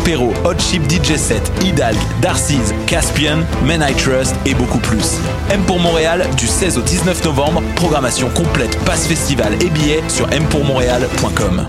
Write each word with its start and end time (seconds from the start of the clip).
Perrault, 0.00 0.32
Hot 0.44 0.58
Chip 0.58 0.82
DJ 0.88 1.16
Set, 1.16 1.50
Hidalg, 1.62 1.96
Darcy's, 2.20 2.74
Caspian, 2.86 3.44
Men 3.64 3.84
I 3.88 3.94
Trust 3.94 4.34
et 4.46 4.54
beaucoup 4.54 4.78
plus. 4.78 5.18
M 5.50 5.62
pour 5.62 5.78
Montréal 5.78 6.26
du 6.36 6.46
16 6.46 6.78
au 6.78 6.82
19 6.82 7.24
novembre, 7.24 7.62
programmation 7.76 8.28
complète, 8.30 8.78
passe 8.84 9.06
festival 9.06 9.54
et 9.62 9.70
billets 9.70 10.02
sur 10.08 10.26
mpourmontréal.com. 10.28 11.68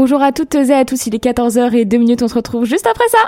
Bonjour 0.00 0.22
à 0.22 0.30
toutes 0.30 0.54
et 0.54 0.72
à 0.72 0.84
tous, 0.84 1.06
il 1.06 1.16
est 1.16 1.24
14h 1.24 1.74
et 1.74 1.84
2 1.84 1.96
minutes, 1.96 2.22
on 2.22 2.28
se 2.28 2.34
retrouve 2.34 2.64
juste 2.64 2.86
après 2.86 3.08
ça. 3.08 3.18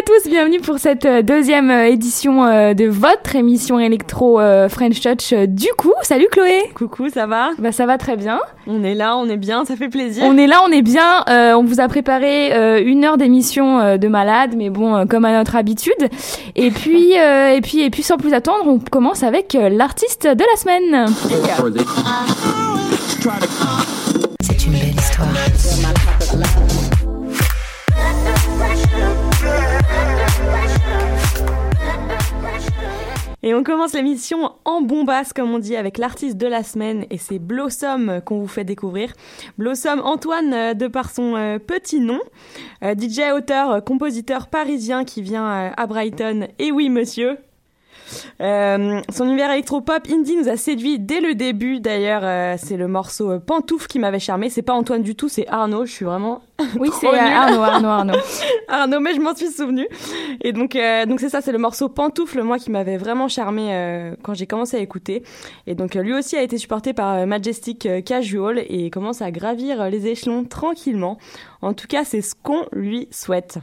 À 0.00 0.02
tous, 0.02 0.30
bienvenue 0.30 0.60
pour 0.60 0.78
cette 0.78 1.04
euh, 1.04 1.20
deuxième 1.20 1.70
euh, 1.70 1.88
édition 1.88 2.46
euh, 2.46 2.72
de 2.72 2.86
votre 2.86 3.36
émission 3.36 3.78
électro 3.78 4.38
French 4.70 4.98
Touch 4.98 5.34
du 5.46 5.66
coup. 5.76 5.92
Salut 6.00 6.26
Chloé 6.30 6.70
Coucou, 6.74 7.10
ça 7.10 7.26
va? 7.26 7.50
Bah 7.58 7.70
ça 7.70 7.84
va 7.84 7.98
très 7.98 8.16
bien. 8.16 8.40
On 8.66 8.82
est 8.82 8.94
là, 8.94 9.18
on 9.18 9.28
est 9.28 9.36
bien, 9.36 9.66
ça 9.66 9.76
fait 9.76 9.90
plaisir. 9.90 10.24
On 10.24 10.38
est 10.38 10.46
là, 10.46 10.62
on 10.66 10.72
est 10.72 10.80
bien. 10.80 11.24
Euh, 11.28 11.52
on 11.52 11.64
vous 11.64 11.80
a 11.80 11.88
préparé 11.88 12.54
euh, 12.54 12.82
une 12.82 13.04
heure 13.04 13.18
d'émission 13.18 13.78
euh, 13.78 13.96
de 13.98 14.08
malade, 14.08 14.54
mais 14.56 14.70
bon, 14.70 15.06
comme 15.06 15.26
à 15.26 15.36
notre 15.36 15.56
habitude. 15.56 15.92
Et 16.56 16.70
puis, 16.70 17.18
euh, 17.18 17.54
et 17.54 17.60
puis, 17.60 17.80
et 17.80 17.90
puis, 17.90 18.02
sans 18.02 18.16
plus 18.16 18.32
attendre, 18.32 18.66
on 18.66 18.78
commence 18.78 19.22
avec 19.22 19.54
l'artiste 19.54 20.26
de 20.26 20.44
la 20.50 20.56
semaine. 20.56 21.06
C'est 24.40 24.66
une 24.66 24.72
belle 24.72 24.94
histoire. 24.96 25.28
Et 33.42 33.54
on 33.54 33.62
commence 33.62 33.94
l'émission 33.94 34.52
en 34.64 34.82
bombasse, 34.82 35.32
comme 35.32 35.50
on 35.50 35.58
dit, 35.58 35.76
avec 35.76 35.96
l'artiste 35.96 36.36
de 36.36 36.46
la 36.46 36.62
semaine, 36.62 37.06
et 37.10 37.16
c'est 37.16 37.38
Blossom 37.38 38.20
qu'on 38.24 38.38
vous 38.38 38.46
fait 38.46 38.64
découvrir. 38.64 39.12
Blossom 39.56 40.00
Antoine, 40.00 40.52
euh, 40.52 40.74
de 40.74 40.86
par 40.86 41.10
son 41.10 41.36
euh, 41.36 41.58
petit 41.58 42.00
nom, 42.00 42.20
euh, 42.84 42.94
DJ, 42.94 43.32
auteur, 43.34 43.82
compositeur 43.82 44.48
parisien 44.48 45.04
qui 45.04 45.22
vient 45.22 45.72
à 45.76 45.86
Brighton. 45.86 46.48
Et 46.58 46.70
oui, 46.70 46.90
monsieur, 46.90 47.38
euh, 48.40 49.00
son 49.10 49.26
univers 49.26 49.50
électropop 49.50 50.08
indie 50.10 50.36
nous 50.36 50.48
a 50.48 50.56
séduit 50.56 50.98
dès 50.98 51.20
le 51.20 51.34
début. 51.34 51.80
D'ailleurs, 51.80 52.22
euh, 52.24 52.54
c'est 52.58 52.76
le 52.76 52.88
morceau 52.88 53.32
euh, 53.32 53.38
Pantoufle 53.38 53.86
qui 53.86 53.98
m'avait 53.98 54.18
charmé. 54.18 54.50
C'est 54.50 54.62
pas 54.62 54.72
Antoine 54.72 55.02
du 55.02 55.14
tout, 55.14 55.28
c'est 55.28 55.46
Arnaud. 55.48 55.86
Je 55.86 55.92
suis 55.92 56.04
vraiment 56.04 56.42
Oui, 56.78 56.90
c'est. 57.00 57.06
Arnaud, 57.06 57.62
Arnaud, 57.62 57.88
Arnaud. 57.88 58.18
Arnaud, 58.68 59.00
mais 59.00 59.14
je 59.14 59.20
m'en 59.20 59.34
suis 59.34 59.50
souvenu. 59.50 59.86
Et 60.42 60.52
donc, 60.52 60.76
euh, 60.76 61.06
donc 61.06 61.20
c'est 61.20 61.28
ça, 61.28 61.40
c'est 61.40 61.52
le 61.52 61.58
morceau 61.58 61.88
Pantoufle, 61.88 62.42
moi, 62.42 62.58
qui 62.58 62.70
m'avait 62.70 62.96
vraiment 62.96 63.28
charmé 63.28 64.14
quand 64.22 64.34
j'ai 64.34 64.46
commencé 64.46 64.76
à 64.76 64.80
écouter. 64.80 65.22
Et 65.66 65.74
donc, 65.74 65.94
lui 65.94 66.14
aussi 66.14 66.36
a 66.36 66.42
été 66.42 66.58
supporté 66.58 66.92
par 66.92 67.26
Majestic 67.26 67.88
Casual 68.04 68.64
et 68.68 68.90
commence 68.90 69.22
à 69.22 69.30
gravir 69.30 69.90
les 69.90 70.06
échelons 70.06 70.44
tranquillement. 70.44 71.18
En 71.62 71.74
tout 71.74 71.86
cas, 71.86 72.04
c'est 72.04 72.22
ce 72.22 72.34
qu'on 72.34 72.64
lui 72.72 73.08
souhaite. 73.10 73.58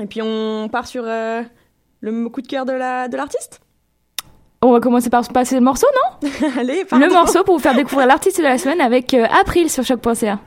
Et 0.00 0.06
puis, 0.06 0.20
on 0.22 0.68
part 0.70 0.86
sur 0.86 1.04
le 2.02 2.28
coup 2.28 2.42
de 2.42 2.46
cœur 2.46 2.66
de 2.66 2.72
la 2.72 3.08
de 3.08 3.16
l'artiste? 3.16 3.60
On 4.60 4.72
va 4.72 4.80
commencer 4.80 5.10
par 5.10 5.26
passer 5.28 5.54
le 5.56 5.60
morceau, 5.60 5.86
non? 5.94 6.30
Allez, 6.58 6.84
pardon. 6.84 7.04
Le 7.04 7.12
morceau 7.12 7.42
pour 7.42 7.56
vous 7.56 7.62
faire 7.62 7.74
découvrir 7.74 8.06
l'artiste 8.06 8.38
de 8.38 8.44
la 8.44 8.58
semaine 8.58 8.80
avec 8.80 9.14
euh, 9.14 9.26
April 9.40 9.70
sur 9.70 9.84
choc.ca. 9.84 10.38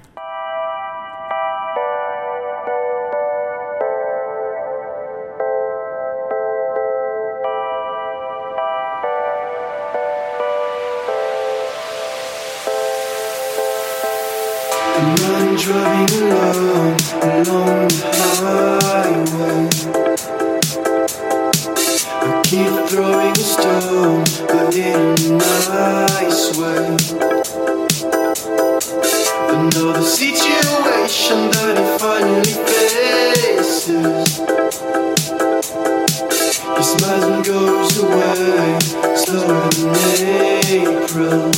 Driving 15.57 16.31
alone 16.31 16.97
along 17.24 17.88
the 17.88 18.79
highway. 18.83 20.04
She 22.55 22.63
throwing 22.87 23.31
a 23.31 23.35
stone, 23.35 24.23
but 24.47 24.73
in 24.77 24.95
a 24.95 25.35
nice 25.35 26.57
way. 26.57 26.95
Another 29.49 30.01
situation 30.01 31.51
that 31.51 31.75
he 31.75 31.85
finally 31.99 32.55
faces. 32.71 34.37
He 36.77 36.83
smiles 36.93 37.25
and 37.25 37.43
goes 37.43 37.97
away, 37.97 38.79
slower 39.17 39.69
than 39.71 40.23
April. 40.71 41.51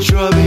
trouble. 0.00 0.37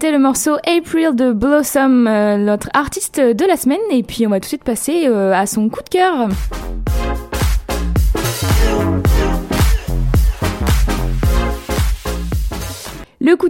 C'était 0.00 0.12
le 0.12 0.20
morceau 0.20 0.54
April 0.64 1.16
de 1.16 1.32
Blossom, 1.32 2.06
euh, 2.06 2.36
notre 2.36 2.68
artiste 2.72 3.18
de 3.18 3.44
la 3.44 3.56
semaine. 3.56 3.80
Et 3.90 4.04
puis 4.04 4.28
on 4.28 4.30
va 4.30 4.36
tout 4.36 4.42
de 4.42 4.46
suite 4.46 4.62
passer 4.62 5.08
euh, 5.08 5.32
à 5.32 5.44
son 5.46 5.68
coup 5.68 5.82
de 5.82 5.88
cœur. 5.88 6.28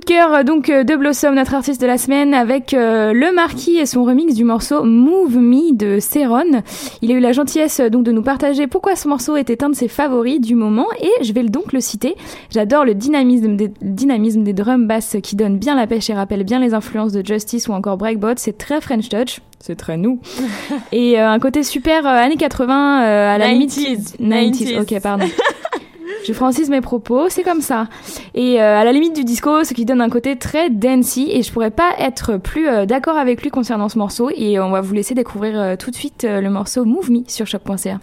Cœur 0.08 0.32
euh, 0.32 0.42
donc 0.42 0.70
euh, 0.70 0.84
de 0.84 0.96
Blossom, 0.96 1.34
notre 1.34 1.54
artiste 1.54 1.82
de 1.82 1.86
la 1.86 1.98
semaine, 1.98 2.32
avec 2.32 2.72
euh, 2.72 3.12
le 3.12 3.30
Marquis 3.34 3.76
et 3.76 3.84
son 3.84 4.04
remix 4.04 4.34
du 4.34 4.42
morceau 4.42 4.82
Move 4.82 5.36
Me 5.36 5.76
de 5.76 6.00
Céron. 6.00 6.62
Il 7.02 7.12
a 7.12 7.14
eu 7.14 7.20
la 7.20 7.32
gentillesse 7.32 7.80
euh, 7.80 7.90
donc 7.90 8.04
de 8.04 8.12
nous 8.12 8.22
partager 8.22 8.66
pourquoi 8.66 8.96
ce 8.96 9.06
morceau 9.06 9.36
était 9.36 9.62
un 9.62 9.68
de 9.68 9.74
ses 9.74 9.86
favoris 9.86 10.40
du 10.40 10.54
moment 10.54 10.86
et 10.98 11.10
je 11.22 11.32
vais 11.34 11.42
donc 11.42 11.74
le 11.74 11.80
citer. 11.80 12.16
J'adore 12.50 12.86
le 12.86 12.94
dynamisme 12.94 13.56
des, 13.56 13.70
dynamisme 13.82 14.44
des 14.44 14.54
drums 14.54 14.86
basses 14.86 15.16
qui 15.22 15.36
donne 15.36 15.58
bien 15.58 15.76
la 15.76 15.86
pêche 15.86 16.08
et 16.08 16.14
rappelle 16.14 16.44
bien 16.44 16.58
les 16.58 16.72
influences 16.72 17.12
de 17.12 17.24
Justice 17.24 17.68
ou 17.68 17.72
encore 17.72 17.98
Breakbot. 17.98 18.34
C'est 18.36 18.56
très 18.56 18.80
French 18.80 19.10
Touch. 19.10 19.40
C'est 19.60 19.76
très 19.76 19.96
nous. 19.96 20.20
et 20.92 21.20
euh, 21.20 21.28
un 21.28 21.38
côté 21.38 21.62
super 21.62 22.06
euh, 22.06 22.10
années 22.10 22.36
80 22.36 23.02
euh, 23.02 23.34
à 23.34 23.38
la 23.38 23.48
limite. 23.48 23.76
90s. 23.76 24.16
90s. 24.20 24.80
Ok, 24.80 25.00
pardon. 25.02 25.26
Je 26.28 26.34
francise 26.34 26.68
mes 26.68 26.82
propos, 26.82 27.30
c'est 27.30 27.42
comme 27.42 27.62
ça. 27.62 27.88
Et 28.34 28.60
euh, 28.60 28.78
à 28.78 28.84
la 28.84 28.92
limite 28.92 29.16
du 29.16 29.24
disco, 29.24 29.64
ce 29.64 29.72
qui 29.72 29.86
donne 29.86 30.02
un 30.02 30.10
côté 30.10 30.36
très 30.36 30.68
dancey, 30.68 31.22
et 31.30 31.42
je 31.42 31.50
pourrais 31.50 31.70
pas 31.70 31.94
être 31.98 32.36
plus 32.36 32.68
euh, 32.68 32.84
d'accord 32.84 33.16
avec 33.16 33.40
lui 33.40 33.48
concernant 33.48 33.88
ce 33.88 33.96
morceau. 33.96 34.28
Et 34.36 34.60
on 34.60 34.68
va 34.68 34.82
vous 34.82 34.92
laisser 34.92 35.14
découvrir 35.14 35.58
euh, 35.58 35.76
tout 35.76 35.90
de 35.90 35.96
suite 35.96 36.26
le 36.28 36.50
morceau 36.50 36.84
Move 36.84 37.10
Me 37.10 37.22
sur 37.28 37.46
choc.ca. 37.46 37.98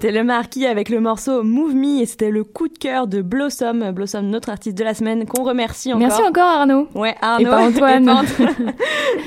C'était 0.00 0.12
le 0.12 0.24
marquis 0.24 0.64
avec 0.64 0.88
le 0.88 0.98
morceau 0.98 1.42
Move 1.42 1.74
Me 1.74 2.00
et 2.00 2.06
c'était 2.06 2.30
le 2.30 2.42
coup 2.42 2.68
de 2.68 2.78
cœur 2.78 3.06
de 3.06 3.20
Blossom, 3.20 3.90
Blossom 3.90 4.30
notre 4.30 4.48
artiste 4.48 4.78
de 4.78 4.82
la 4.82 4.94
semaine 4.94 5.26
qu'on 5.26 5.44
remercie 5.44 5.92
encore. 5.92 6.08
Merci 6.08 6.22
encore 6.22 6.46
Arnaud. 6.46 6.88
Ouais, 6.94 7.14
Arnaud. 7.20 7.40
Et 7.46 7.50
pas 7.50 7.68
Antoine. 7.68 8.02
Et 8.04 8.06
pas 8.06 8.14
Antoine. 8.14 8.72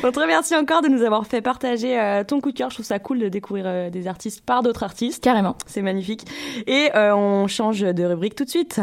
On 0.04 0.12
te 0.12 0.20
remercie 0.20 0.56
encore 0.56 0.82
de 0.82 0.88
nous 0.88 1.04
avoir 1.04 1.28
fait 1.28 1.42
partager 1.42 2.00
euh, 2.00 2.24
ton 2.24 2.42
coup 2.42 2.52
de 2.52 2.58
cœur. 2.58 2.72
Je 2.72 2.78
trouve 2.78 2.88
ça 2.88 2.98
cool 2.98 3.20
de 3.20 3.30
découvrir 3.30 3.66
euh, 3.68 3.90
des 3.92 4.08
artistes 4.08 4.44
par 4.44 4.64
d'autres 4.64 4.82
artistes. 4.82 5.24
Carrément. 5.24 5.56
C'est 5.68 5.84
magnifique. 5.84 6.26
Et 6.66 6.90
euh, 6.96 7.16
on 7.16 7.46
change 7.46 7.82
de 7.82 8.04
rubrique 8.04 8.34
tout 8.34 8.44
de 8.44 8.50
suite. 8.50 8.82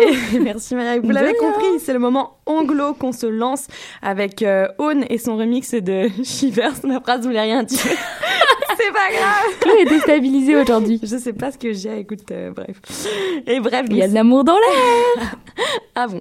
Et 0.00 0.38
merci 0.40 0.74
Maria, 0.74 1.00
vous 1.00 1.10
l'avez 1.10 1.34
compris, 1.34 1.78
c'est 1.80 1.92
le 1.92 1.98
moment 1.98 2.38
anglo 2.46 2.94
qu'on 2.94 3.12
se 3.12 3.26
lance 3.26 3.66
avec 4.02 4.42
euh, 4.42 4.68
Own 4.78 5.04
et 5.08 5.18
son 5.18 5.36
remix 5.36 5.74
de 5.74 6.08
Shivers. 6.24 6.74
Ma 6.84 7.00
phrase 7.00 7.22
voulait 7.26 7.40
rien 7.42 7.62
dire. 7.62 7.78
c'est 8.78 8.92
pas 8.92 9.10
grave. 9.10 9.58
Chloé 9.60 9.80
est 9.82 9.84
déstabilisée 9.86 10.56
aujourd'hui. 10.56 11.00
Je 11.02 11.16
sais 11.16 11.32
pas 11.32 11.50
ce 11.50 11.58
que 11.58 11.72
j'ai, 11.72 11.98
écoute, 12.00 12.30
euh, 12.30 12.50
bref. 12.52 12.80
Et 13.46 13.60
bref, 13.60 13.86
Il 13.90 13.96
y 13.96 14.02
a 14.02 14.08
de 14.08 14.14
l'amour 14.14 14.44
dans 14.44 14.54
l'air. 14.56 15.36
ah 15.94 16.06
bon. 16.06 16.20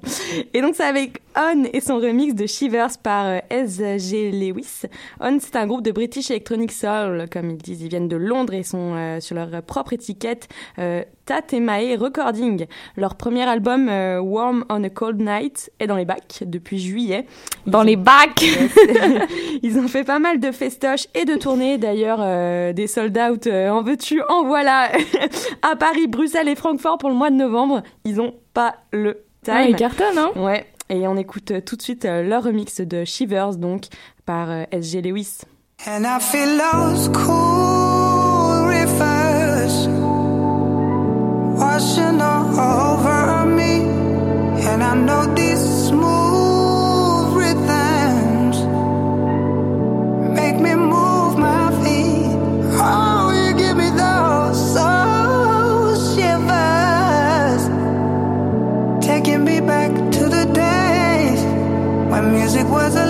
Et 0.54 0.62
donc 0.62 0.76
c'est 0.76 0.84
avec 0.84 1.22
On 1.36 1.64
et 1.72 1.82
son 1.82 1.98
remix 1.98 2.34
de 2.34 2.46
Shivers 2.48 2.98
par 3.02 3.28
euh, 3.28 3.40
S.G. 3.50 4.32
Lewis. 4.32 4.82
On 5.20 5.38
c'est 5.40 5.56
un 5.56 5.68
groupe 5.68 5.84
de 5.84 5.92
British 5.92 6.32
Electronic 6.32 6.72
Soul, 6.72 7.28
comme 7.32 7.52
ils 7.52 7.58
disent. 7.58 7.82
Ils 7.82 7.90
viennent 7.90 8.08
de 8.08 8.16
Londres 8.18 8.54
et 8.54 8.64
sont 8.64 8.96
euh, 8.96 9.20
sur 9.20 9.36
leur 9.36 9.62
propre 9.62 9.94
étiquette 9.94 10.48
euh, 10.80 11.04
Tatemae 11.28 11.96
Recording. 12.00 12.66
Leur 12.96 13.14
premier 13.14 13.44
album 13.44 13.88
euh, 13.90 14.20
Warm 14.20 14.66
on 14.70 14.84
a 14.84 14.90
Cold 14.90 15.22
Night 15.22 15.72
est 15.80 15.86
dans 15.86 15.96
les 15.96 16.06
bacs 16.06 16.40
depuis 16.42 16.80
juillet. 16.80 17.28
Dans 17.68 17.84
Ils 17.84 17.88
les 17.88 17.96
bacs. 17.96 18.44
Ils 19.62 19.78
ont 19.78 19.88
fait 19.88 20.04
pas 20.04 20.18
mal 20.18 20.40
de 20.40 20.52
festoches 20.52 21.08
et 21.14 21.26
de 21.26 21.36
tournées 21.36 21.78
d'ailleurs, 21.78 22.20
euh, 22.22 22.74
des 22.74 22.88
sold 22.88 23.16
out 23.18 23.46
euh, 23.46 23.70
en 23.70 23.84
veux-tu, 23.84 24.22
en 24.30 24.46
voilà, 24.46 24.90
à 25.62 25.76
Paris, 25.76 26.08
Bruxelles 26.08 26.48
et 26.48 26.56
Francfort 26.56 26.98
pour 26.98 27.10
le 27.10 27.16
mois 27.16 27.30
de 27.30 27.36
novembre. 27.36 27.84
Ils 28.06 28.20
ont 28.20 28.34
pas 28.56 28.76
le 28.92 29.26
time. 29.44 29.54
Ah, 29.56 29.64
il 29.66 29.76
cartonne, 29.76 30.18
hein 30.18 30.32
Ouais, 30.36 30.66
et 30.90 31.08
on 31.08 31.18
écoute 31.18 31.52
euh, 31.52 31.62
tout 31.62 31.76
de 31.76 31.82
suite 31.82 32.06
euh, 32.06 32.24
leur 32.24 32.44
remix 32.44 32.80
de 32.80 33.04
Shivers, 33.04 33.58
donc, 33.58 33.86
par 34.26 34.50
euh, 34.50 34.64
SG 34.72 35.02
Lewis. 35.02 35.42
And 35.86 36.06
I 36.06 36.20
feel 36.20 36.58
those 36.58 37.10
cool 37.10 38.07
washing 41.78 42.20
all 42.22 42.60
over 42.60 43.46
me. 43.46 43.74
And 44.70 44.84
I 44.84 44.96
know 44.96 45.32
these 45.36 45.64
smooth 45.88 47.36
rhythms 47.38 48.58
make 50.40 50.58
me 50.60 50.74
move 50.74 51.38
my 51.38 51.70
feet. 51.84 52.36
Oh, 52.82 53.30
you 53.30 53.54
give 53.56 53.78
me 53.78 53.90
those 53.92 54.58
soul 54.74 55.94
shivers, 56.14 57.64
taking 59.06 59.44
me 59.44 59.60
back 59.62 59.92
to 60.18 60.24
the 60.36 60.46
days 60.66 61.42
when 62.12 62.32
music 62.32 62.68
was 62.68 62.96
a 62.96 63.06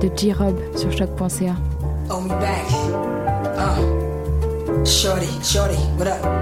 de 0.00 0.10
J-Rob 0.16 0.56
sur 0.76 0.90
choc.ca. 0.92 1.56
Oh, 2.10 2.20
me 2.20 2.28
back. 2.28 2.66
Uh, 3.56 4.84
shorty, 4.84 5.28
shorty, 5.42 5.76
what 5.96 6.06
up? 6.06 6.37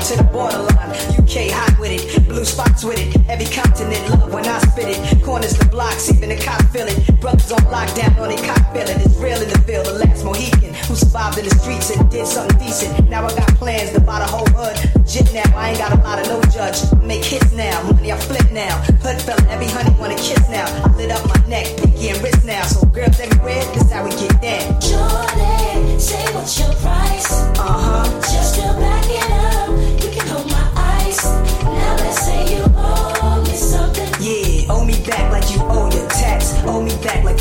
To 0.00 0.16
the 0.16 0.24
borderline. 0.24 0.90
UK 1.18 1.50
hot 1.50 1.76
with 1.80 1.92
it, 1.92 2.28
blue 2.28 2.44
spots 2.44 2.84
with 2.84 2.98
it. 2.98 3.16
Every 3.28 3.46
continent 3.46 4.08
love 4.10 4.32
when 4.32 4.46
I 4.46 4.58
spit 4.58 4.88
it. 4.88 5.22
Corners 5.24 5.56
the 5.56 5.64
blocks, 5.66 6.10
even 6.12 6.28
the 6.28 6.36
cop 6.36 6.62
feel 6.70 6.86
it. 6.86 7.20
Brothers 7.20 7.52
on 7.52 7.60
lockdown 7.72 8.16
on 8.18 8.28
they 8.28 8.36
cop 8.36 8.60
feeling. 8.72 9.00
It's 9.00 9.16
real 9.16 9.40
in 9.40 9.48
the 9.48 9.58
field, 9.66 9.86
the 9.86 9.92
last 10.04 10.24
Mohican 10.24 10.74
who 10.86 10.94
survived 10.94 11.38
in 11.38 11.44
the 11.44 11.54
streets 11.56 11.90
and 11.90 12.08
did 12.10 12.26
something 12.26 12.58
decent. 12.58 13.08
Now 13.10 13.26
I 13.26 13.34
got 13.34 13.48
plans 13.56 13.92
to 13.92 14.00
buy 14.00 14.20
the 14.20 14.26
whole 14.26 14.46
hood. 14.54 14.76
Legit 15.16 15.32
now, 15.32 15.56
I 15.56 15.70
ain't 15.70 15.78
got 15.78 15.92
a 15.92 16.02
lot 16.02 16.20
of 16.20 16.26
no 16.28 16.40
judge. 16.50 16.78
Make 17.02 17.24
hits 17.24 17.52
now, 17.52 17.82
money 17.90 18.12
I 18.12 18.18
flip 18.18 18.50
now. 18.52 18.76
Hood 19.02 19.20
fella, 19.22 19.42
every 19.48 19.66
honey 19.66 19.94
wanna 19.98 20.16
kiss 20.16 20.48
now. 20.48 20.66
I 20.84 20.94
lit 20.96 21.10
up 21.10 21.26
my 21.26 21.40
neck, 21.48 21.66
pinky 21.78 22.10
and 22.10 22.22
wrist 22.22 22.44
now. 22.44 22.62
So 22.64 22.86
girls 22.86 23.18
everywhere, 23.18 23.64
this 23.74 23.90
how 23.90 24.04
we 24.04 24.10
get 24.10 24.40
down. 24.40 24.80
Shorty, 24.80 25.98
say 25.98 26.24
what's 26.34 26.58
your 26.58 26.72
price? 26.84 27.30
Uh 27.58 27.78
huh. 27.80 28.20
Just 28.20 28.56
to 28.56 28.85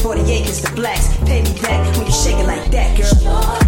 40 0.05 0.21
acres 0.33 0.61
to 0.61 0.71
blacks. 0.73 1.17
Pay 1.25 1.41
me 1.41 1.59
back 1.63 1.97
when 1.97 2.05
you 2.05 2.11
shake 2.11 2.37
it 2.37 2.45
like 2.45 2.69
that, 2.69 2.95
girl. 2.95 3.64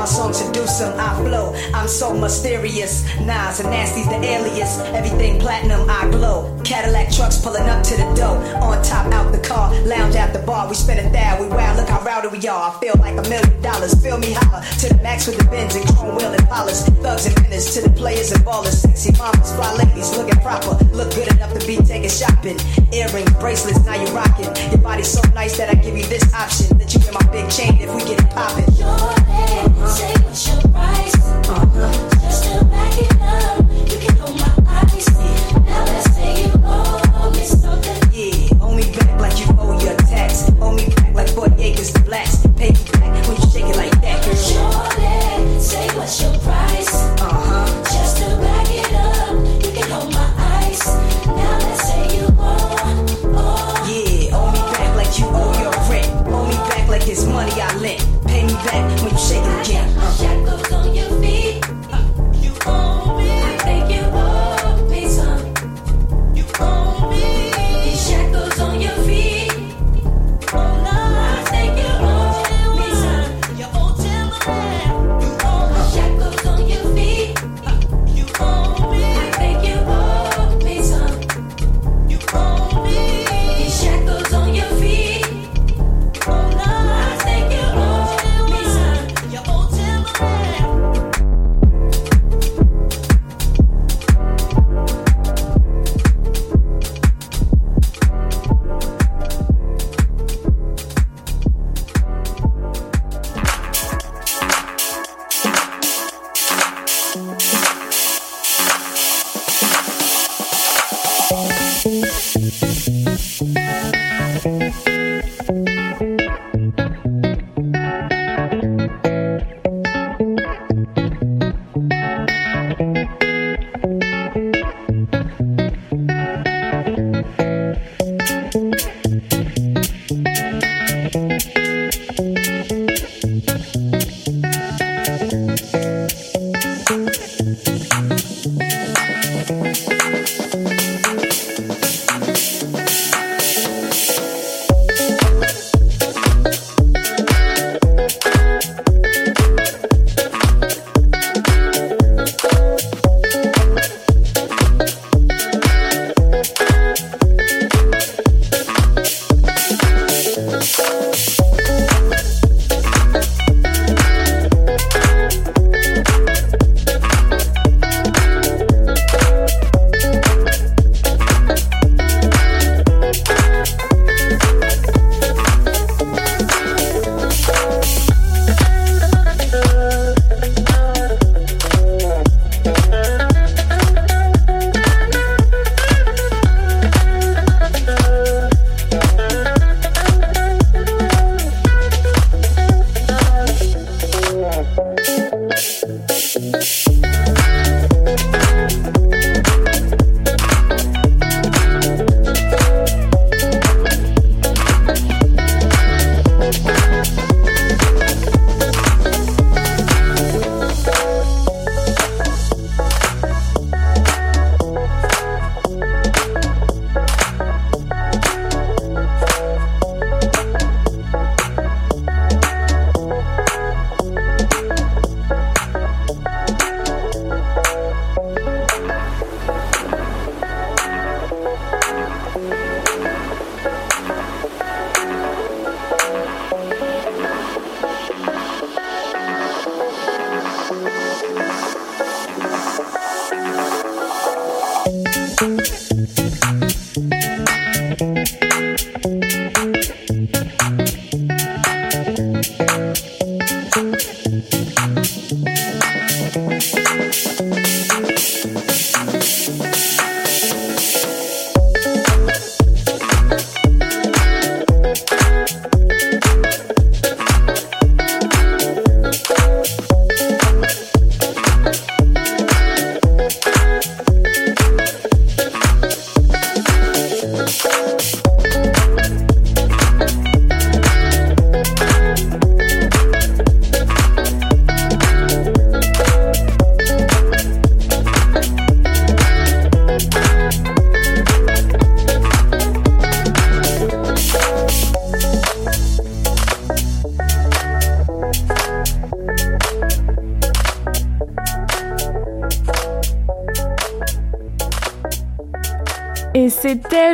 My 0.00 0.06
song 0.06 0.32
seduce 0.32 0.80
'em. 0.80 0.98
I 0.98 1.12
flow. 1.20 1.52
I'm 1.74 1.86
so 1.86 2.14
mysterious. 2.14 3.04
Nas 3.20 3.60
and 3.60 3.68
Nasty's 3.68 4.08
the 4.08 4.16
alias. 4.16 4.78
Everything 4.94 5.38
platinum. 5.38 5.90
I 5.90 6.08
glow. 6.08 6.56
Cadillac 6.64 7.12
trucks 7.12 7.36
pulling 7.36 7.68
up 7.68 7.82
to 7.82 7.96
the 7.98 8.08
door. 8.16 8.40
On 8.62 8.80
top, 8.82 9.12
out 9.12 9.30
the 9.30 9.42
car. 9.46 9.70
Lounge 9.84 10.16
at 10.16 10.32
the 10.32 10.38
bar. 10.38 10.66
We 10.68 10.74
spin 10.74 11.04
a 11.04 11.10
thou. 11.12 11.42
We 11.42 11.48
wow. 11.48 11.76
Look 11.76 11.86
how 11.86 12.00
rowdy 12.00 12.28
we 12.28 12.40
are. 12.48 12.70
I 12.70 12.80
feel 12.80 12.94
like 12.98 13.18
a 13.18 13.28
million 13.28 13.60
dollars. 13.60 13.92
Feel 14.02 14.16
me 14.16 14.32
holler. 14.32 14.64
To 14.80 14.88
the 14.88 14.98
max 15.02 15.26
with 15.26 15.36
the 15.36 15.44
bins 15.44 15.74
and 15.74 15.84
chrome 15.94 16.16
wheel 16.16 16.32
and 16.32 16.48
polish. 16.48 16.80
Thugs 17.04 17.26
and 17.26 17.36
menace 17.42 17.74
to 17.74 17.82
the 17.82 17.90
players 17.90 18.32
and 18.32 18.42
ballers. 18.42 18.80
Sexy 18.80 19.12
mamas, 19.18 19.52
fly 19.52 19.70
ladies 19.84 20.16
looking 20.16 20.40
proper. 20.40 20.82
Look 20.96 21.12
good 21.14 21.28
enough 21.28 21.52
to 21.52 21.66
be 21.66 21.76
taken 21.76 22.08
shopping. 22.08 22.58
Earrings, 22.90 23.34
bracelets, 23.38 23.84
now 23.84 23.96
you're 24.00 24.16
rocking. 24.16 24.48
Your 24.72 24.80
body's 24.80 25.12
so 25.12 25.20
nice 25.34 25.58
that 25.58 25.68
I 25.68 25.74
give 25.74 25.94
you 25.94 26.06
this 26.06 26.24
option. 26.32 26.79
You 26.92 26.98
in 27.06 27.14
my 27.14 27.22
big 27.30 27.48
chain 27.48 27.78
if 27.78 27.94
we 27.94 28.00
get 28.00 28.20
it 28.20 28.30
poppin'. 28.30 28.64
Shorty, 28.74 29.86
say 29.86 30.12
what's 30.24 30.48
your 30.48 30.72
price? 30.72 31.12
Just 31.12 32.09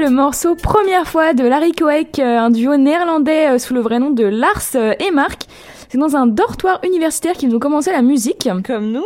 le 0.06 0.12
morceau 0.12 0.54
Première 0.54 1.08
fois 1.08 1.32
de 1.32 1.42
Larry 1.42 1.72
Coek, 1.72 2.20
euh, 2.20 2.38
un 2.38 2.50
duo 2.50 2.76
néerlandais 2.76 3.48
euh, 3.48 3.58
sous 3.58 3.74
le 3.74 3.80
vrai 3.80 3.98
nom 3.98 4.10
de 4.10 4.22
Lars 4.22 4.62
euh, 4.76 4.94
et 5.00 5.10
Marc. 5.10 5.42
C'est 5.88 5.98
dans 5.98 6.14
un 6.14 6.28
dortoir 6.28 6.78
universitaire 6.84 7.32
qu'ils 7.32 7.52
ont 7.56 7.58
commencé 7.58 7.90
la 7.90 8.02
musique. 8.02 8.48
Comme 8.64 8.92
nous 8.92 9.04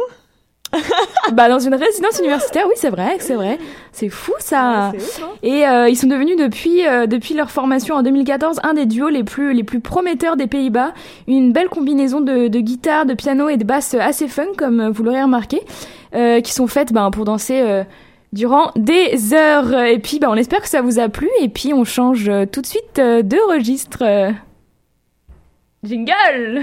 Bah 1.33 1.49
dans 1.49 1.59
une 1.59 1.75
résidence 1.75 2.19
universitaire, 2.21 2.67
oui 2.69 2.75
c'est 2.77 2.91
vrai, 2.91 3.17
c'est 3.19 3.35
vrai. 3.35 3.59
C'est 3.93 4.11
fou 4.11 4.33
ça. 4.41 4.91
Ouais, 4.93 4.99
c'est 4.99 5.23
ouf, 5.23 5.29
hein. 5.29 5.37
Et 5.43 5.67
euh, 5.67 5.89
ils 5.89 5.97
sont 5.97 6.07
devenus 6.07 6.37
depuis 6.37 6.87
euh, 6.87 7.07
depuis 7.07 7.35
leur 7.35 7.51
formation 7.51 7.95
en 7.97 8.03
2014 8.03 8.61
un 8.63 8.75
des 8.75 8.87
duos 8.87 9.09
les 9.09 9.25
plus 9.25 9.55
les 9.55 9.65
plus 9.65 9.81
prometteurs 9.81 10.37
des 10.37 10.47
Pays-Bas. 10.47 10.93
Une 11.27 11.53
belle 11.53 11.69
combinaison 11.69 12.21
de, 12.21 12.49
de 12.49 12.61
guitare, 12.61 13.07
de 13.07 13.15
piano 13.15 13.49
et 13.49 13.57
de 13.57 13.65
basse 13.65 13.95
assez 13.95 14.29
fun 14.29 14.47
comme 14.57 14.91
vous 14.91 15.03
l'aurez 15.03 15.23
remarqué, 15.23 15.61
euh, 16.15 16.41
qui 16.41 16.53
sont 16.53 16.67
faites 16.67 16.93
ben, 16.93 17.11
pour 17.11 17.25
danser 17.25 17.85
durant 18.33 18.71
des 18.77 19.35
heures. 19.35 19.75
Et 19.85 19.99
puis 19.99 20.19
ben, 20.19 20.29
on 20.31 20.35
espère 20.35 20.61
que 20.61 20.69
ça 20.69 20.83
vous 20.83 20.99
a 20.99 21.09
plu 21.09 21.29
et 21.41 21.49
puis 21.49 21.73
on 21.75 21.85
change 21.85 22.29
euh, 22.29 22.47
tout 22.47 22.61
de 22.61 22.67
suite 22.67 22.99
euh, 22.99 23.23
de 23.23 23.37
registre. 23.53 24.33
Jingle. 25.83 26.63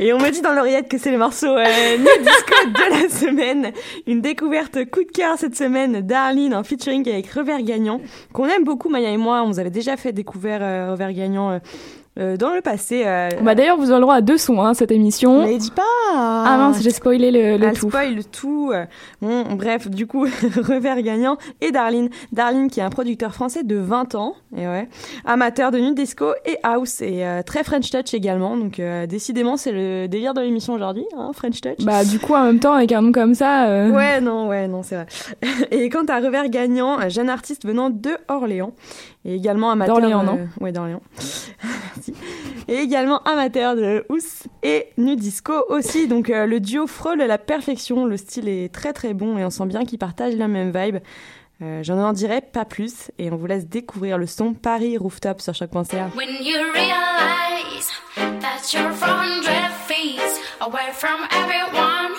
Et 0.00 0.12
on 0.12 0.18
me 0.18 0.28
dit 0.30 0.42
dans 0.42 0.52
l'oreillette 0.52 0.88
que 0.88 0.98
c'est 0.98 1.12
le 1.12 1.18
morceau 1.18 1.46
euh, 1.46 1.96
New 1.96 2.04
Disco 2.18 2.66
de 2.66 3.02
la 3.02 3.08
semaine. 3.08 3.72
Une 4.08 4.20
découverte 4.20 4.90
coup 4.90 5.04
de 5.04 5.10
cœur 5.10 5.38
cette 5.38 5.56
semaine 5.56 6.00
d'Arline 6.00 6.52
en 6.52 6.64
featuring 6.64 7.08
avec 7.08 7.28
Revers 7.28 7.62
Gagnant, 7.62 8.00
qu'on 8.32 8.46
aime 8.46 8.64
beaucoup, 8.64 8.88
Maya 8.88 9.10
et 9.10 9.16
moi. 9.16 9.42
On 9.44 9.50
vous 9.50 9.60
avait 9.60 9.70
déjà 9.70 9.96
fait 9.96 10.12
découvrir 10.12 10.58
euh, 10.60 10.90
Revers 10.90 11.12
Gagnant 11.12 11.52
euh, 11.52 11.58
euh, 12.18 12.36
dans 12.36 12.54
le 12.54 12.60
passé. 12.60 13.02
euh, 13.06 13.28
Bah 13.42 13.54
d'ailleurs 13.54 13.76
vous 13.76 13.90
aurez 13.90 13.96
le 13.98 14.02
droit 14.02 14.14
à 14.16 14.20
deux 14.20 14.38
sons 14.38 14.62
hein, 14.62 14.74
cette 14.74 14.90
émission. 14.92 15.44
mais 15.46 15.58
dis 15.58 15.70
pas 15.70 15.82
Ah 16.14 16.56
mince 16.58 16.80
j'ai 16.82 16.90
spoilé 16.90 17.30
le, 17.30 17.56
le 17.58 17.66
Elle 17.68 17.78
tout. 17.78 17.88
spoil 17.88 18.20
tout. 18.30 18.72
Bon, 19.20 19.44
bref, 19.56 19.88
du 19.88 20.06
coup, 20.06 20.24
revers 20.62 21.02
gagnant 21.02 21.36
et 21.60 21.70
Darlene. 21.72 22.08
Darlene 22.32 22.68
qui 22.70 22.80
est 22.80 22.82
un 22.84 22.90
producteur 22.90 23.34
français 23.34 23.62
de 23.64 23.76
20 23.76 24.14
ans, 24.14 24.34
et 24.56 24.66
ouais, 24.66 24.88
amateur 25.24 25.70
de 25.70 25.78
nu 25.78 25.92
disco 25.94 26.26
et 26.46 26.56
house 26.62 27.00
et 27.02 27.24
euh, 27.26 27.42
très 27.42 27.64
French 27.64 27.90
touch 27.90 28.14
également. 28.14 28.56
Donc 28.56 28.80
décidément, 29.08 29.56
c'est 29.56 29.72
le 29.72 30.06
délire 30.06 30.34
de 30.34 30.40
l'émission 30.40 30.74
aujourd'hui, 30.74 31.04
hein, 31.16 31.30
French 31.34 31.60
touch. 31.60 31.84
Bah 31.84 32.04
du 32.04 32.18
coup 32.18 32.34
en 32.34 32.44
même 32.44 32.60
temps 32.60 32.74
avec 32.74 32.92
un 32.92 33.02
nom 33.02 33.12
comme 33.12 33.34
ça. 33.34 33.88
Ouais, 33.90 34.20
non, 34.20 34.48
ouais, 34.48 34.68
non, 34.68 34.82
c'est 34.82 34.94
vrai. 34.96 35.06
Et 35.70 35.88
quant 35.90 36.04
à 36.06 36.20
Revers 36.20 36.48
Gagnant, 36.48 36.98
un 36.98 37.08
jeune 37.08 37.28
artiste 37.28 37.66
venant 37.66 37.90
de 37.90 38.10
Orléans, 38.28 38.72
et 39.24 39.34
également 39.34 39.70
amateur... 39.70 39.96
D'Orléans, 39.96 40.22
non 40.22 40.48
Ouais, 40.60 40.72
d'Orléans. 40.72 41.02
Merci. 41.62 42.14
Et 42.68 42.76
également 42.76 43.22
amateur 43.24 43.76
de 43.76 44.04
house 44.08 44.44
et 44.62 44.88
nu 44.96 45.16
disco 45.16 45.52
aussi. 45.68 46.08
Donc 46.08 46.30
euh, 46.30 46.46
le 46.46 46.60
duo 46.60 46.86
frôle 46.86 47.18
la 47.18 47.38
perfection, 47.38 48.06
le 48.06 48.16
style 48.16 48.48
est 48.48 48.72
très 48.72 48.92
très 48.92 49.14
bon 49.14 49.36
et 49.38 49.44
on 49.44 49.50
sent 49.50 49.66
bien 49.66 49.84
qu'ils 49.84 49.98
partagent 49.98 50.36
la 50.36 50.48
même 50.48 50.72
vibe. 50.74 50.98
Euh, 51.62 51.82
J'en 51.82 51.98
en 51.98 52.12
dirai 52.12 52.40
pas 52.40 52.64
plus 52.64 53.10
et 53.18 53.30
on 53.30 53.36
vous 53.36 53.46
laisse 53.46 53.66
découvrir 53.68 54.18
le 54.18 54.26
son 54.26 54.54
Paris 54.54 54.98
Rooftop 54.98 55.40
sur 55.40 55.54
choc.ca. 55.54 56.10
When 56.16 56.28
you 56.42 56.58
realize 56.74 57.88
that 58.16 58.72
you're 58.72 58.92
400 58.92 59.70
feet 59.86 60.20
away 60.60 60.90
from 60.92 61.20
everyone 61.30 62.12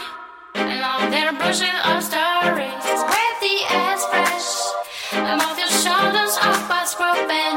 and 0.56 0.82
all 0.82 1.10
their 1.12 1.34
bullshit 1.34 1.76
of 1.86 2.02
stories. 2.02 3.04
Breathe 3.10 3.40
the 3.42 3.98
fresh 4.10 4.50
and 5.14 5.42
off 5.42 5.58
your 5.58 5.68
shoulders 5.70 6.38
up 6.42 6.75
by 7.28 7.55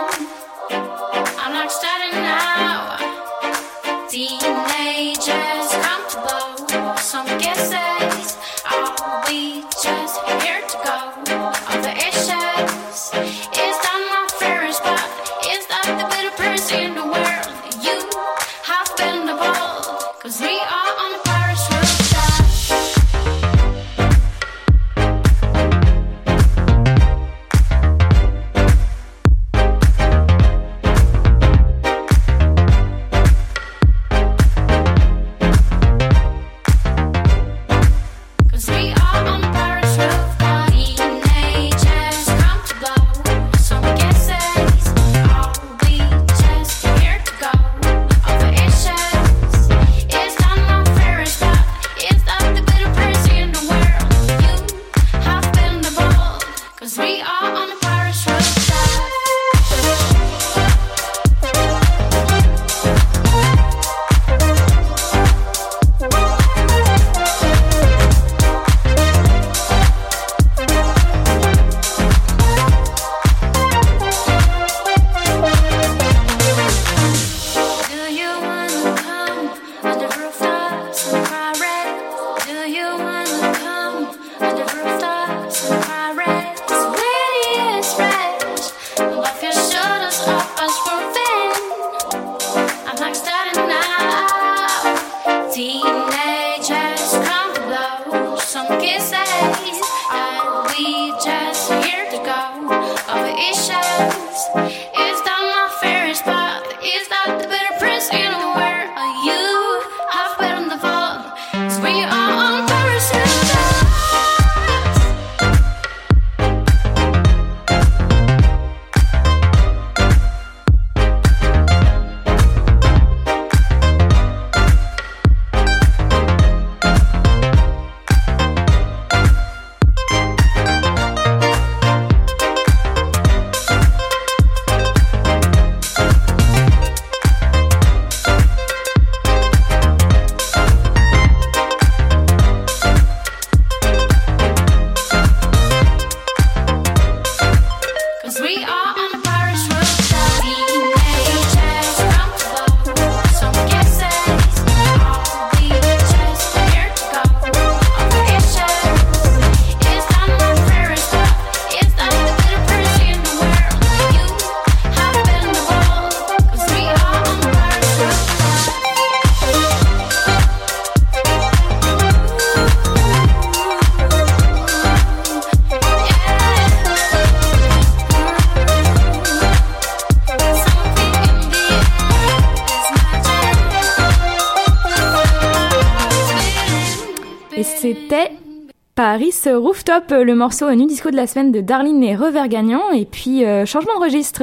Le 190.10 190.34
morceau 190.34 190.70
nu 190.74 190.86
disco 190.86 191.10
de 191.10 191.16
la 191.16 191.26
semaine 191.26 191.50
de 191.50 191.60
Darlene 191.60 192.04
et 192.04 192.14
Revers. 192.14 192.46
Et 192.94 193.04
puis, 193.04 193.44
euh, 193.44 193.66
changement 193.66 193.98
de 193.98 194.04
registre. 194.04 194.42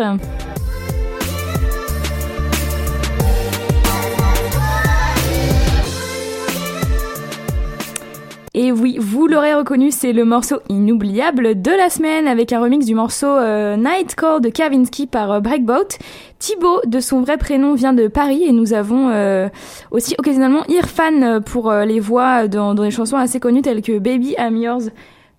Et 8.54 8.72
oui, 8.72 8.98
vous 9.00 9.28
l'aurez 9.28 9.54
reconnu, 9.54 9.91
c'est 9.91 10.13
le 10.13 10.24
morceau 10.24 10.60
inoubliable 10.70 11.62
de 11.62 11.72
la 11.72 11.89
semaine 11.89 12.28
avec 12.28 12.54
un 12.54 12.62
remix 12.62 12.86
du 12.86 12.96
morceau 12.96 13.28
euh, 13.28 13.76
Night 13.76 14.15
Call 14.15 14.41
de 14.41 14.50
Kavinsky 14.50 15.08
par 15.08 15.32
euh, 15.32 15.39
Breakboat. 15.39 15.98
Thibaut, 16.39 16.82
de 16.86 17.00
son 17.00 17.22
vrai 17.22 17.38
prénom, 17.38 17.76
vient 17.76 17.94
de 17.94 18.08
Paris 18.08 18.44
et 18.44 18.52
nous 18.52 18.74
avons 18.74 19.10
euh, 19.10 19.50
aussi 19.91 20.15
occasionnellement 20.18 20.63
Irfan 20.68 21.22
euh, 21.22 21.39
pour 21.39 21.72
les 21.72 22.00
voix 22.00 22.48
dans, 22.48 22.74
dans 22.76 22.84
des 22.84 22.91
chansons 22.91 23.18
assez 23.18 23.39
connues 23.39 23.62
telles 23.62 23.82
que 23.82 24.00
Baby 24.00 24.36
I'm 24.38 24.56
Yours 24.56 24.89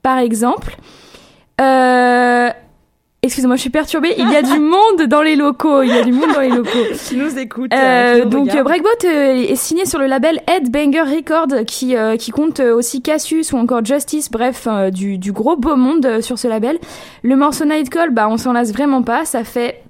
par 0.02 0.18
exemple. 0.18 0.76
Euh, 1.60 2.50
Excusez-moi, 3.26 3.56
je 3.56 3.62
suis 3.62 3.70
perturbée. 3.70 4.14
Il 4.18 4.30
y 4.30 4.36
a 4.36 4.42
du 4.42 4.60
monde 4.60 5.02
dans 5.08 5.22
les 5.22 5.34
locaux. 5.34 5.82
Il 5.82 5.88
y 5.88 5.98
a 5.98 6.04
du 6.04 6.12
monde 6.12 6.32
dans 6.32 6.40
les 6.40 6.50
locaux. 6.50 6.70
Qui 7.08 7.16
nous 7.16 7.36
écoute. 7.38 7.72
Euh, 7.72 7.76
euh, 7.76 8.20
qui 8.20 8.24
nous 8.24 8.30
donc 8.30 8.62
Breakbot 8.62 8.88
euh, 9.04 9.34
est 9.34 9.56
signé 9.56 9.84
sur 9.84 9.98
le 9.98 10.06
label 10.06 10.40
Headbanger 10.46 11.02
Record 11.02 11.64
qui 11.66 11.96
euh, 11.96 12.16
qui 12.16 12.30
compte 12.30 12.60
aussi 12.60 13.02
Cassius 13.02 13.52
ou 13.52 13.56
encore 13.56 13.84
Justice, 13.84 14.30
bref 14.30 14.68
euh, 14.70 14.90
du 14.90 15.18
du 15.18 15.32
gros 15.32 15.56
beau 15.56 15.76
monde 15.76 16.20
sur 16.20 16.38
ce 16.38 16.46
label. 16.46 16.78
Le 17.22 17.34
morceau 17.34 17.64
Night 17.64 17.90
Call, 17.90 18.10
bah 18.10 18.28
on 18.30 18.36
s'en 18.36 18.52
lasse 18.52 18.72
vraiment 18.72 19.02
pas. 19.02 19.24
Ça 19.24 19.42
fait 19.42 19.82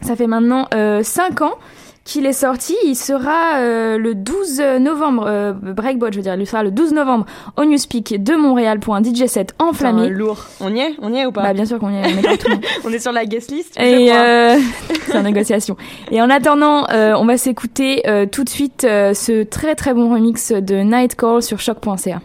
ça 0.00 0.14
fait 0.14 0.28
maintenant 0.28 0.68
5 1.02 1.42
ans 1.42 1.54
qu'il 2.04 2.26
est 2.26 2.32
sorti. 2.32 2.74
Il 2.84 2.96
sera 2.96 3.56
euh, 3.56 3.98
le 3.98 4.14
12 4.14 4.60
novembre, 4.80 5.24
euh, 5.26 5.52
Breakbot, 5.52 6.10
je 6.10 6.16
veux 6.16 6.22
dire, 6.22 6.34
il 6.34 6.46
sera 6.46 6.62
le 6.62 6.70
12 6.70 6.92
novembre 6.92 7.26
au 7.56 7.64
Newspeak 7.64 8.22
de 8.22 8.34
Montréal 8.34 8.80
pour 8.80 8.94
un 8.94 9.02
DJ 9.02 9.26
set 9.26 9.54
enflammé. 9.58 10.08
Lourd. 10.08 10.46
On 10.60 10.74
y 10.74 10.80
est? 10.80 10.94
On 11.00 11.12
y 11.12 11.18
est 11.18 11.26
ou 11.26 11.32
pas? 11.32 11.42
Bah 11.42 11.52
bien 11.52 11.66
sûr 11.66 11.78
qu'on 11.78 11.90
y 11.90 11.96
est, 11.96 12.04
on 12.04 12.18
est. 12.18 12.40
On 12.84 12.90
est 12.90 12.98
sur 12.98 13.12
la 13.12 13.24
guest 13.24 13.50
list. 13.50 13.78
Et 13.78 14.12
euh, 14.12 14.58
c'est 15.06 15.16
en 15.16 15.22
négociation. 15.22 15.76
Et 16.10 16.20
en 16.22 16.30
attendant, 16.30 16.88
euh, 16.90 17.14
on 17.16 17.26
va 17.26 17.36
s'écouter 17.36 18.02
tout 18.32 18.44
de 18.44 18.48
suite 18.48 18.82
ce 18.82 19.42
très 19.42 19.74
très 19.74 19.94
bon 19.94 20.12
remix 20.12 20.52
de 20.52 20.76
Night 20.76 21.14
Call 21.14 21.42
sur 21.42 21.60
choc.ca. 21.60 22.20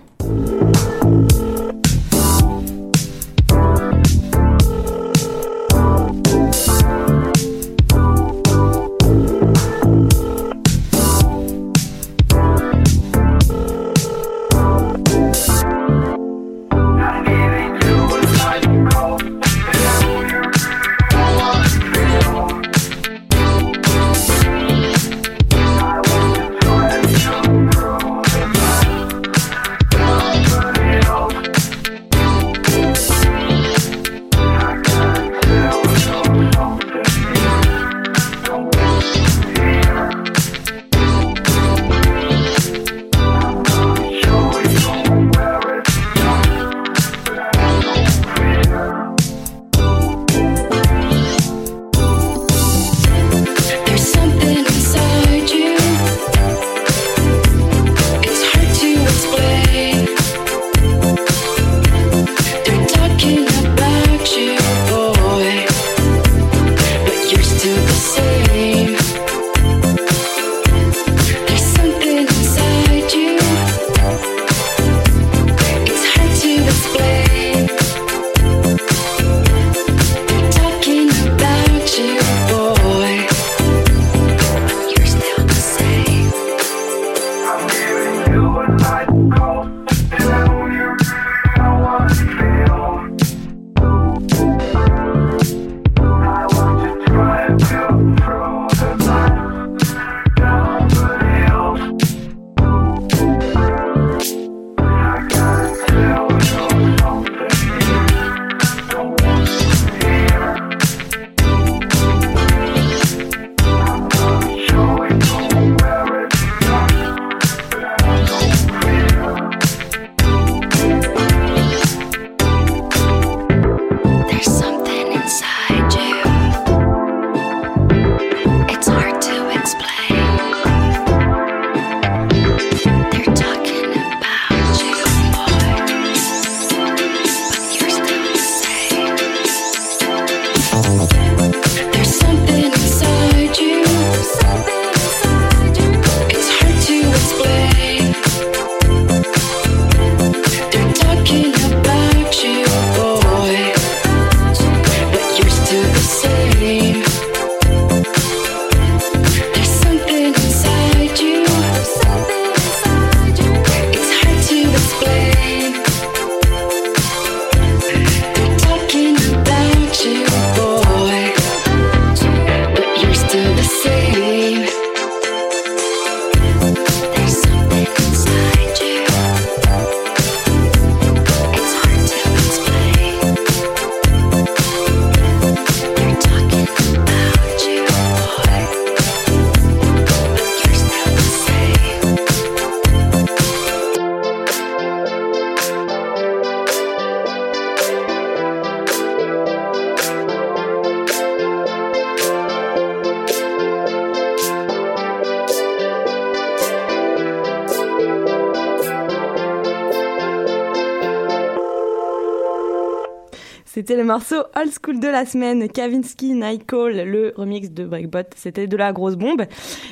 C'était 213.88 213.98
le 214.02 214.04
morceau 214.04 214.38
Old 214.56 214.72
School 214.84 215.00
de 215.00 215.08
la 215.08 215.28
semaine, 215.28 215.70
Kavinsky 215.70 216.34
Night 216.34 216.66
Call, 216.66 217.08
le 217.08 217.34
remix 217.38 217.70
de 217.70 217.86
Breakbot. 217.86 218.24
C'était 218.36 218.66
de 218.66 218.76
la 218.76 218.92
grosse 218.92 219.16
bombe. 219.16 219.44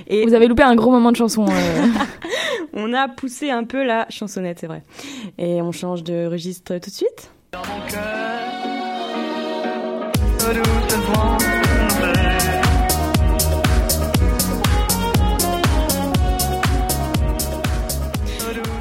Et 0.08 0.26
Vous 0.26 0.34
avez 0.34 0.48
loupé 0.48 0.64
un 0.64 0.74
gros 0.74 0.90
moment 0.90 1.12
de 1.12 1.16
chanson. 1.16 1.46
euh. 1.48 1.86
on 2.74 2.92
a 2.92 3.08
poussé 3.08 3.52
un 3.52 3.66
peu 3.66 3.84
la 3.84 4.08
chansonnette, 4.10 4.58
c'est 4.62 4.66
vrai. 4.66 4.82
Et 5.38 5.62
on 5.62 5.72
change 5.72 6.02
de 6.04 6.26
registre 6.26 6.80
tout 6.80 6.90
de 6.90 6.96
suite. 6.96 7.30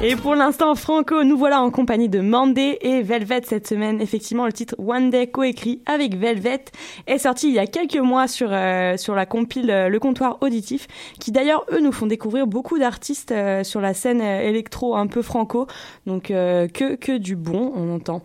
Et 0.05 0.17
pour 0.17 0.35
l'instant, 0.35 0.75
Franco, 0.75 1.23
nous 1.23 1.37
voilà 1.37 1.61
en 1.61 1.71
compagnie 1.71 2.09
de 2.09 2.19
Mandé 2.19 2.77
et 2.81 3.03
Velvet 3.03 3.43
cette 3.45 3.65
semaine. 3.65 4.01
Effectivement, 4.01 4.45
le 4.45 4.51
titre 4.51 4.75
One 4.77 5.09
Day 5.09 5.27
coécrit 5.27 5.81
avec 5.85 6.17
Velvet 6.17 6.65
est 7.07 7.19
sorti 7.19 7.47
il 7.47 7.53
y 7.53 7.59
a 7.59 7.67
quelques 7.67 7.95
mois 7.95 8.27
sur 8.27 8.49
euh, 8.51 8.97
sur 8.97 9.15
la 9.15 9.25
compile 9.25 9.71
euh, 9.71 9.87
Le 9.87 9.99
Comptoir 10.01 10.39
Auditif, 10.41 10.89
qui 11.21 11.31
d'ailleurs 11.31 11.65
eux 11.71 11.79
nous 11.79 11.93
font 11.93 12.05
découvrir 12.05 12.47
beaucoup 12.47 12.77
d'artistes 12.77 13.31
euh, 13.31 13.63
sur 13.63 13.79
la 13.79 13.93
scène 13.93 14.19
électro 14.19 14.97
un 14.97 15.07
peu 15.07 15.21
franco. 15.21 15.67
Donc 16.05 16.23
que 16.23 16.95
que 16.95 17.17
du 17.17 17.37
bon, 17.37 17.71
on 17.73 17.95
entend. 17.95 18.23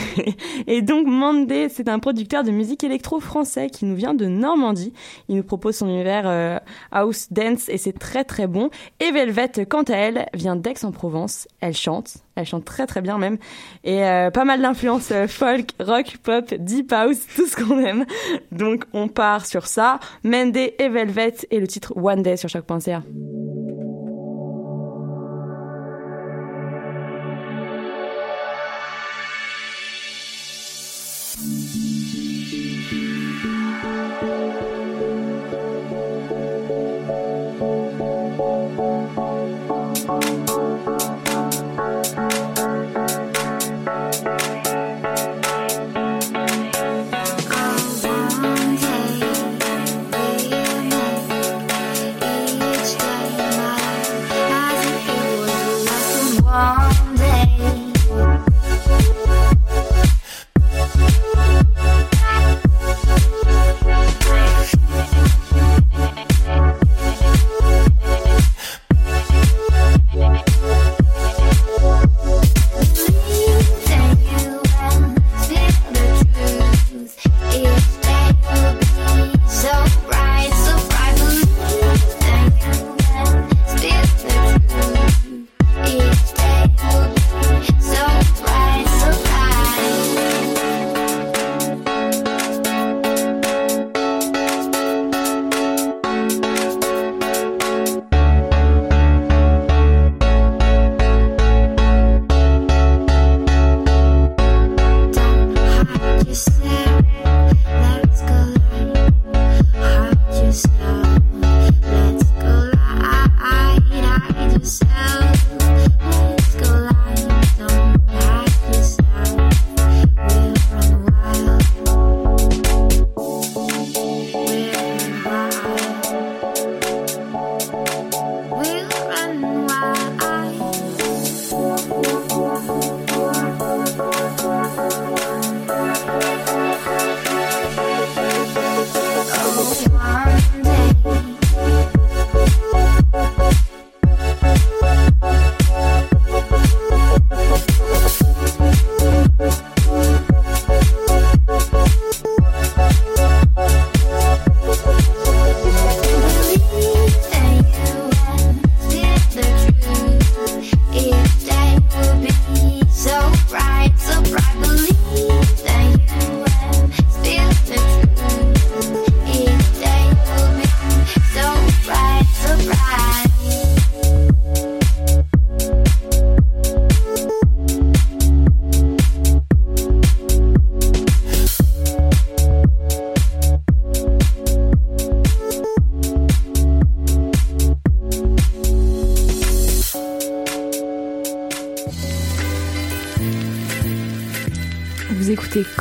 Et, 0.66 0.82
donc 0.82 1.06
Mandé, 1.06 1.68
c'est 1.68 1.88
un 1.88 2.00
producteur 2.00 2.42
de 2.42 2.50
musique 2.50 2.82
électro 2.82 3.20
français 3.20 3.70
qui 3.70 3.84
nous 3.84 3.94
vient 3.94 4.14
de 4.14 4.26
Normandie. 4.26 4.92
Il 5.28 5.36
nous 5.36 5.44
propose 5.44 5.76
son 5.76 5.86
univers 5.86 6.60
house 6.90 7.28
dance 7.30 7.68
et 7.68 7.78
c'est 7.78 7.96
très 7.96 8.24
très 8.24 8.48
bon. 8.48 8.70
Et 8.98 9.12
Velvet, 9.12 9.66
quant 9.68 9.84
à 9.84 9.94
elle, 9.94 10.26
vient 10.34 10.56
d'Aix-en-Provence. 10.56 11.11
Elle 11.60 11.74
chante, 11.74 12.18
elle 12.34 12.46
chante 12.46 12.64
très 12.64 12.86
très 12.86 13.00
bien 13.00 13.18
même, 13.18 13.38
et 13.84 14.04
euh, 14.04 14.30
pas 14.30 14.44
mal 14.44 14.60
d'influences 14.62 15.10
euh, 15.12 15.26
folk, 15.26 15.70
rock, 15.80 16.16
pop, 16.22 16.52
deep 16.54 16.92
house, 16.92 17.18
tout 17.36 17.46
ce 17.46 17.56
qu'on 17.56 17.78
aime. 17.78 18.04
Donc 18.50 18.84
on 18.92 19.08
part 19.08 19.46
sur 19.46 19.66
ça. 19.66 20.00
Mende 20.24 20.56
et 20.56 20.88
Velvet 20.88 21.34
et 21.50 21.60
le 21.60 21.66
titre 21.66 21.92
One 21.96 22.22
Day 22.22 22.36
sur 22.36 22.48
choc.ca. 22.48 23.02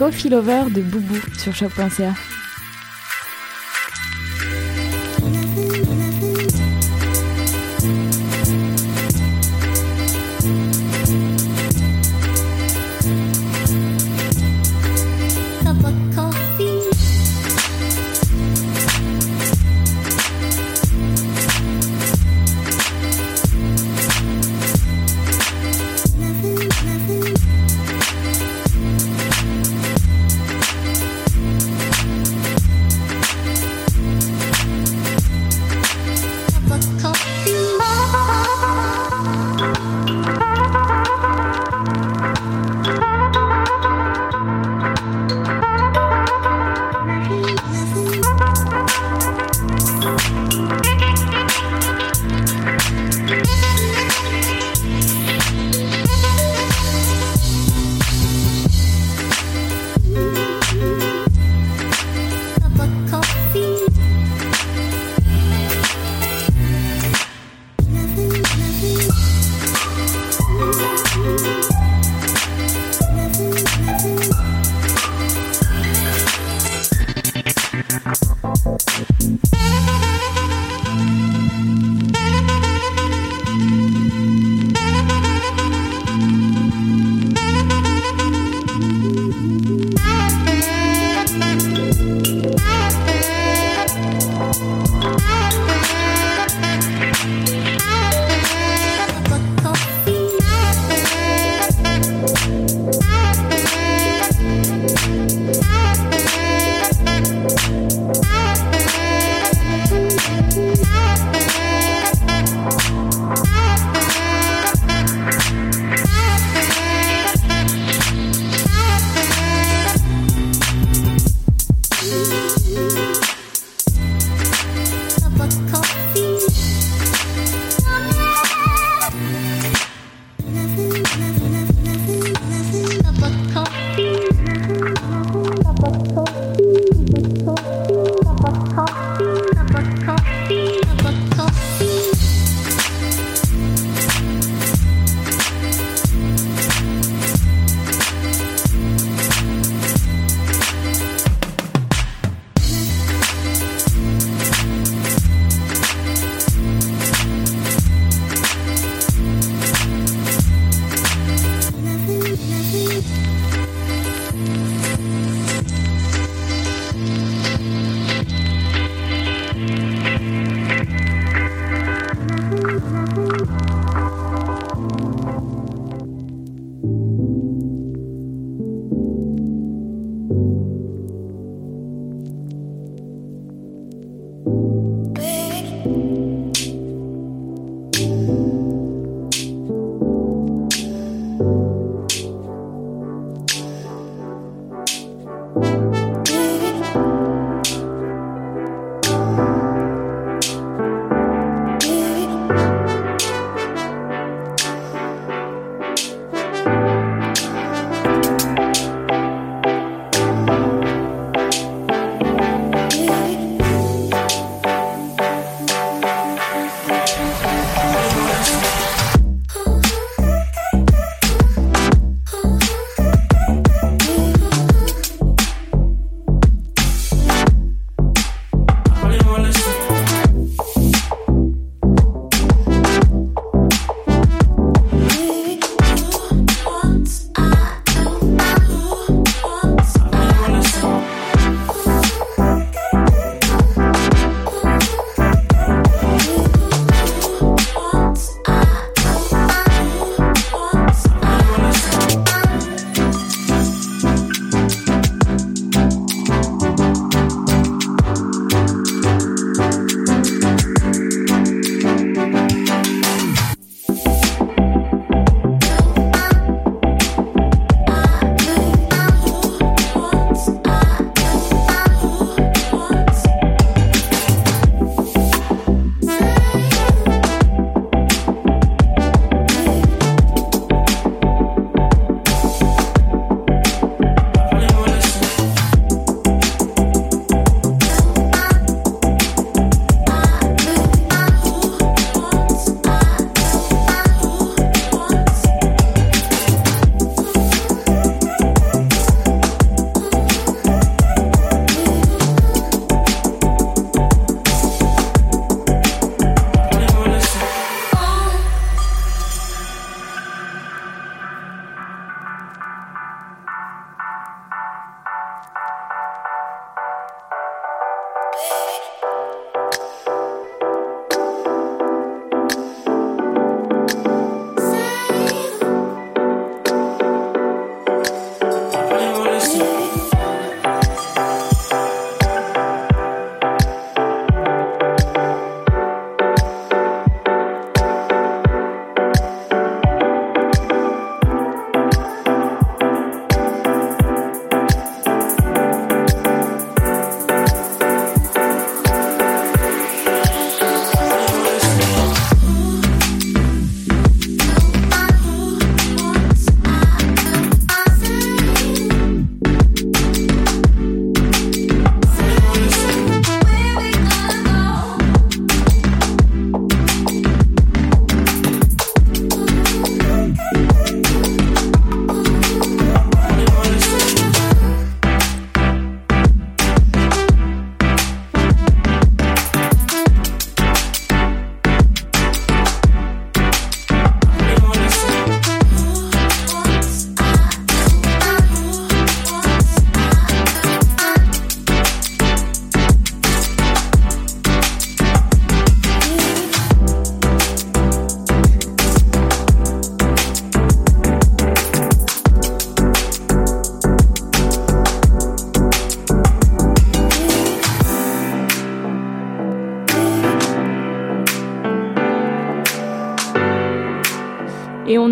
Coffee 0.02 0.30
Lover 0.30 0.64
de 0.72 0.82
Boubou 0.82 1.20
sur 1.38 1.54
choc.ca. 1.54 2.16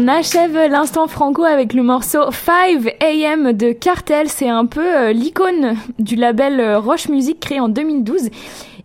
achève 0.09 0.57
l'instant 0.69 1.07
franco 1.07 1.43
avec 1.43 1.73
le 1.73 1.83
morceau 1.83 2.31
5 2.31 2.95
AM 3.01 3.53
de 3.53 3.71
Cartel. 3.71 4.29
C'est 4.29 4.49
un 4.49 4.65
peu 4.65 4.85
euh, 4.85 5.13
l'icône 5.13 5.75
du 5.97 6.15
label 6.15 6.59
euh, 6.59 6.79
Roche 6.79 7.09
Music 7.09 7.39
créé 7.39 7.59
en 7.59 7.69
2012 7.69 8.29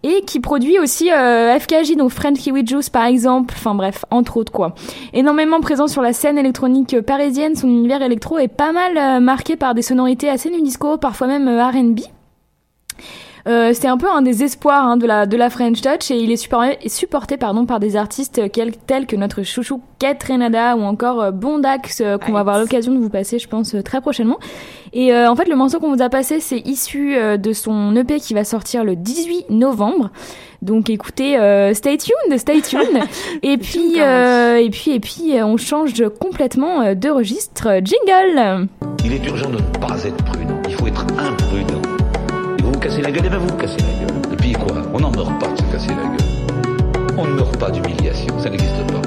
et 0.05 0.21
qui 0.27 0.39
produit 0.39 0.79
aussi 0.79 1.11
euh, 1.11 1.59
FKJ, 1.59 1.97
donc 1.97 2.11
Friend 2.11 2.37
Kiwi 2.37 2.65
Juice 2.65 2.91
par 2.91 3.07
exemple. 3.07 3.55
Enfin 3.57 3.75
bref, 3.75 4.05
entre 4.11 4.37
autres 4.37 4.53
quoi. 4.53 4.75
Énormément 5.15 5.61
présent 5.61 5.89
sur 5.89 6.03
la 6.03 6.13
scène 6.13 6.39
électronique 6.39 7.01
parisienne, 7.01 7.57
son 7.57 7.69
univers 7.69 8.03
électro 8.03 8.39
est 8.39 8.49
pas 8.49 8.73
mal 8.73 8.97
euh, 8.97 9.21
marqué 9.21 9.57
par 9.57 9.75
des 9.75 9.83
sonorités 9.83 10.29
assez 10.29 10.51
nu 10.51 10.61
disco, 10.61 10.99
parfois 10.99 11.27
même 11.27 11.49
euh, 11.49 11.67
R&B. 11.67 12.01
Euh, 13.47 13.73
c'est 13.75 13.89
un 13.89 13.99
peu 13.99 14.09
un 14.11 14.23
des 14.23 14.43
espoirs 14.43 14.85
hein, 14.85 14.97
de, 14.97 15.07
la, 15.07 15.27
de 15.27 15.37
la 15.37 15.51
French 15.51 15.83
Touch 15.83 16.11
et 16.11 16.17
il 16.17 16.31
est 16.31 16.37
supporté, 16.37 16.89
supporté 16.89 17.37
pardon, 17.37 17.67
par 17.67 17.79
des 17.79 17.95
artistes 17.95 18.51
quels- 18.51 18.75
tels 18.75 19.07
que 19.07 19.17
notre 19.17 19.43
chouchou 19.43 19.83
Kate 19.99 20.23
Renada 20.23 20.77
ou 20.77 20.83
encore 20.83 21.21
euh, 21.21 21.31
Bondax 21.31 22.01
euh, 22.01 22.17
qu'on 22.17 22.33
va 22.33 22.41
avoir 22.41 22.59
l'occasion 22.59 22.93
de 22.95 22.99
vous 22.99 23.11
passer 23.11 23.39
je 23.39 23.47
pense 23.47 23.75
euh, 23.75 23.83
très 23.83 24.01
prochainement. 24.01 24.39
Et 24.95 25.13
euh, 25.13 25.31
en 25.31 25.37
fait 25.37 25.47
le 25.47 25.57
morceau 25.57 25.79
qu'on 25.79 25.95
vous 25.95 26.01
a 26.01 26.09
passé 26.09 26.41
c'est 26.41 26.61
issu 26.61 27.17
euh, 27.17 27.37
de 27.37 27.53
son 27.53 27.95
EP 27.97 28.19
qui 28.19 28.33
va 28.33 28.45
sortir 28.45 28.83
le 28.83 28.97
18 28.97 29.51
novembre. 29.51 30.09
Donc 30.63 30.89
écoutez, 30.89 31.37
euh, 31.37 31.75
stay 31.75 31.99
tuned, 31.99 32.39
stay 32.39 32.63
tuned. 32.63 32.81
et 33.43 33.59
puis 33.59 33.97
euh, 34.01 34.57
et 34.57 34.71
puis 34.71 34.93
et 34.93 35.01
puis 35.01 35.35
on 35.43 35.59
change 35.59 35.93
complètement 36.19 36.95
de 36.95 37.09
registre. 37.11 37.69
Jingle. 37.85 38.69
Il 39.05 39.13
est 39.13 39.27
urgent 39.27 39.51
de 39.51 39.57
ne 39.57 39.87
pas 39.87 40.03
être 40.03 40.25
prudent. 40.25 40.59
Il 40.67 40.75
faut 40.77 40.87
être 40.87 41.05
imprudent. 41.19 41.83
Cassez 42.85 43.01
la 43.01 43.11
gueule, 43.11 43.25
et 43.25 43.31
ben 43.31 43.39
vous 43.39 43.47
vous 43.49 43.57
cassez 43.57 43.79
la 43.79 44.07
gueule. 44.07 44.33
Et 44.35 44.37
puis 44.37 44.53
quoi? 44.53 44.77
On 44.93 45.01
n'en 45.01 45.11
meurt 45.11 45.41
pas 45.41 45.49
de 45.49 45.57
se 45.57 45.63
casser 45.73 45.89
la 45.89 46.03
gueule. 46.03 47.15
On 47.17 47.25
ne 47.25 47.33
meurt 47.33 47.57
pas 47.59 47.71
d'humiliation, 47.71 48.39
ça 48.39 48.51
n'existe 48.51 48.87
pas. 48.93 49.01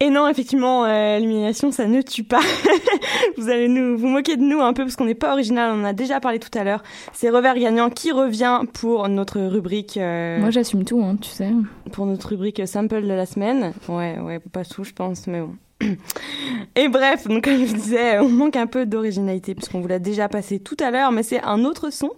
Et 0.00 0.10
non, 0.10 0.26
effectivement, 0.26 0.86
euh, 0.86 1.20
l'humiliation, 1.20 1.70
ça 1.70 1.86
ne 1.86 2.02
tue 2.02 2.24
pas. 2.24 2.40
vous 3.38 3.48
allez 3.48 3.68
nous 3.68 3.96
vous 3.96 4.08
moquer 4.08 4.36
de 4.36 4.42
nous 4.42 4.60
un 4.60 4.72
peu 4.72 4.82
parce 4.82 4.96
qu'on 4.96 5.04
n'est 5.04 5.14
pas 5.14 5.32
original. 5.34 5.70
On 5.72 5.82
en 5.82 5.84
a 5.84 5.92
déjà 5.92 6.18
parlé 6.18 6.40
tout 6.40 6.58
à 6.58 6.64
l'heure. 6.64 6.82
C'est 7.12 7.30
Revers 7.30 7.54
Gagnant 7.54 7.90
qui 7.90 8.10
revient 8.10 8.62
pour 8.72 9.08
notre 9.08 9.40
rubrique. 9.40 9.98
euh, 9.98 10.40
Moi 10.40 10.50
j'assume 10.50 10.84
tout, 10.84 11.00
hein, 11.00 11.16
tu 11.20 11.30
sais. 11.30 11.50
pour 11.92 12.06
notre 12.06 12.30
rubrique 12.30 12.66
sample 12.66 13.02
de 13.02 13.06
la 13.06 13.24
semaine. 13.24 13.72
Ouais, 13.88 14.18
ouais, 14.18 14.40
pas 14.40 14.64
tout, 14.64 14.82
je 14.82 14.92
pense, 14.92 15.28
mais 15.28 15.40
bon. 15.40 15.54
Et 16.76 16.88
bref, 16.88 17.28
donc 17.28 17.44
comme 17.44 17.64
je 17.64 17.74
disais, 17.74 18.18
on 18.18 18.28
manque 18.28 18.56
un 18.56 18.66
peu 18.66 18.86
d'originalité 18.86 19.54
puisqu'on 19.54 19.80
vous 19.80 19.88
l'a 19.88 19.98
déjà 19.98 20.28
passé 20.28 20.58
tout 20.58 20.76
à 20.80 20.90
l'heure, 20.90 21.12
mais 21.12 21.22
c'est 21.22 21.42
un 21.42 21.64
autre 21.64 21.90
son. 21.90 22.10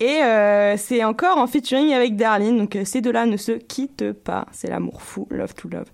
Et 0.00 0.22
euh, 0.22 0.76
c'est 0.76 1.04
encore 1.04 1.38
en 1.38 1.46
featuring 1.46 1.92
avec 1.92 2.16
Darlene, 2.16 2.58
donc 2.58 2.76
euh, 2.76 2.84
ces 2.84 3.00
deux-là 3.00 3.26
ne 3.26 3.36
se 3.36 3.52
quittent 3.52 4.12
pas. 4.12 4.46
C'est 4.52 4.68
l'amour 4.68 5.02
fou, 5.02 5.26
love 5.30 5.54
to 5.54 5.68
love. 5.68 5.86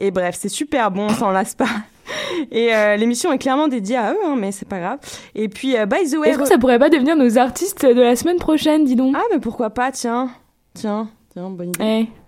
Et 0.00 0.10
bref, 0.10 0.36
c'est 0.38 0.48
super 0.48 0.90
bon, 0.90 1.06
on 1.06 1.14
s'en 1.14 1.30
lasse 1.30 1.54
pas. 1.54 1.66
Et 2.50 2.74
euh, 2.74 2.96
l'émission 2.96 3.32
est 3.32 3.38
clairement 3.38 3.68
dédiée 3.68 3.96
à 3.96 4.12
eux, 4.12 4.18
hein, 4.24 4.36
mais 4.38 4.52
c'est 4.52 4.68
pas 4.68 4.78
grave. 4.78 4.98
Et 5.34 5.48
puis, 5.48 5.76
euh, 5.76 5.86
by 5.86 6.08
the 6.10 6.16
way... 6.16 6.30
Est-ce 6.30 6.38
que 6.38 6.44
ça 6.44 6.58
pourrait 6.58 6.78
pas 6.78 6.90
devenir 6.90 7.16
nos 7.16 7.38
artistes 7.38 7.84
de 7.84 8.00
la 8.00 8.16
semaine 8.16 8.38
prochaine, 8.38 8.84
dis 8.84 8.96
donc? 8.96 9.14
Ah, 9.16 9.24
mais 9.32 9.38
pourquoi 9.38 9.70
pas, 9.70 9.90
tiens. 9.92 10.30
Tiens, 10.74 11.08
tiens, 11.32 11.50
bonne 11.50 11.70
idée. 11.70 11.84
Eh. 11.84 12.25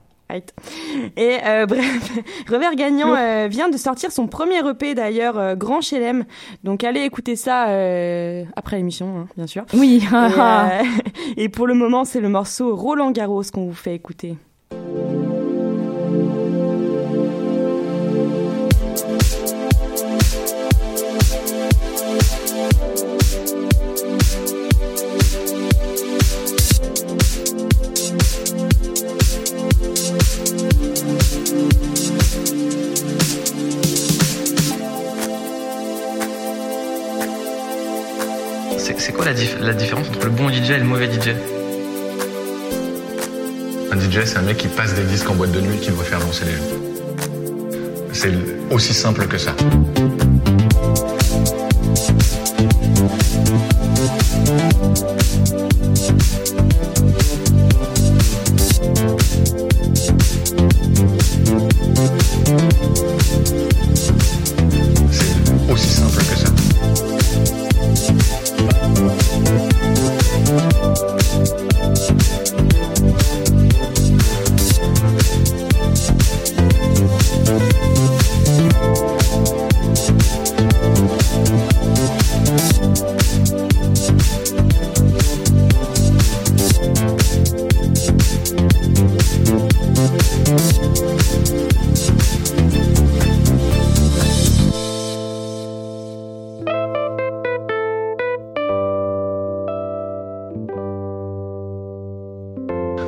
Et 1.16 1.38
euh, 1.46 1.66
bref, 1.66 2.12
Revers 2.48 2.74
Gagnant 2.74 3.14
euh, 3.14 3.48
vient 3.48 3.68
de 3.68 3.76
sortir 3.76 4.12
son 4.12 4.26
premier 4.26 4.58
EP 4.66 4.94
d'ailleurs, 4.94 5.38
euh, 5.38 5.54
Grand 5.54 5.80
Chelem. 5.80 6.24
Donc 6.64 6.84
allez 6.84 7.00
écouter 7.02 7.36
ça 7.36 7.68
euh, 7.68 8.44
après 8.56 8.76
l'émission, 8.76 9.18
hein, 9.18 9.28
bien 9.36 9.46
sûr. 9.46 9.64
Oui. 9.72 10.02
Et, 11.36 11.36
et 11.44 11.48
pour 11.48 11.66
le 11.66 11.74
moment, 11.74 12.04
c'est 12.04 12.20
le 12.20 12.28
morceau 12.28 12.76
Roland 12.76 13.10
Garros 13.10 13.42
qu'on 13.52 13.66
vous 13.66 13.74
fait 13.74 13.94
écouter. 13.94 14.36
La 39.60 39.72
différence 39.72 40.08
entre 40.08 40.24
le 40.24 40.30
bon 40.30 40.48
DJ 40.48 40.70
et 40.70 40.78
le 40.78 40.84
mauvais 40.84 41.06
DJ 41.06 41.34
Un 43.92 43.98
DJ, 43.98 44.24
c'est 44.24 44.38
un 44.38 44.42
mec 44.42 44.56
qui 44.56 44.68
passe 44.68 44.94
des 44.94 45.04
disques 45.04 45.30
en 45.30 45.34
boîte 45.34 45.52
de 45.52 45.60
nuit 45.60 45.76
et 45.76 45.78
qui 45.78 45.90
doit 45.90 46.04
faire 46.04 46.18
danser 46.18 46.44
les 46.44 46.52
gens. 46.52 48.08
C'est 48.12 48.32
aussi 48.70 48.94
simple 48.94 49.26
que 49.28 49.38
ça. 49.38 49.54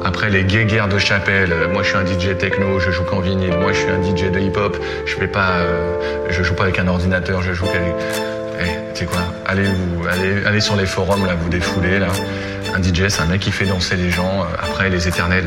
Après 0.05 0.31
les 0.31 0.45
guéguerres 0.45 0.89
de 0.89 0.99
chapelle, 0.99 1.53
euh, 1.53 1.69
moi 1.69 1.83
je 1.83 1.89
suis 1.89 1.97
un 1.97 2.07
DJ 2.07 2.37
techno, 2.39 2.81
je 2.81 2.91
joue 2.91 3.05
qu'en 3.05 3.21
vinyle, 3.21 3.57
moi 3.59 3.73
je 3.73 3.79
suis 3.79 3.91
un 3.91 4.03
DJ 4.03 4.31
de 4.31 4.41
hip-hop, 4.41 4.77
je 5.05 5.15
fais 5.15 5.27
pas, 5.27 5.59
euh, 5.59 6.27
je 6.31 6.43
joue 6.43 6.55
pas 6.55 6.65
avec 6.65 6.79
un 6.79 6.89
ordinateur, 6.89 7.43
je 7.43 7.53
joue 7.53 7.67
qu'avec. 7.67 7.95
Eh, 8.61 8.95
tu 8.95 9.01
sais 9.01 9.05
quoi? 9.07 9.21
Allez 9.47 9.65
vous, 9.65 10.07
allez, 10.07 10.45
allez 10.47 10.61
sur 10.61 10.77
les 10.77 10.87
forums 10.87 11.27
là, 11.27 11.35
vous 11.35 11.49
défoulez 11.51 11.99
là. 11.99 12.09
Un 12.75 12.83
DJ, 12.83 13.09
c'est 13.09 13.23
un 13.23 13.27
mec 13.27 13.41
qui 13.41 13.53
fait 13.53 13.67
danser 13.67 13.97
les 13.97 14.11
gens. 14.11 14.41
Euh, 14.41 14.57
Après 14.63 14.89
les 14.89 15.07
éternels, 15.07 15.47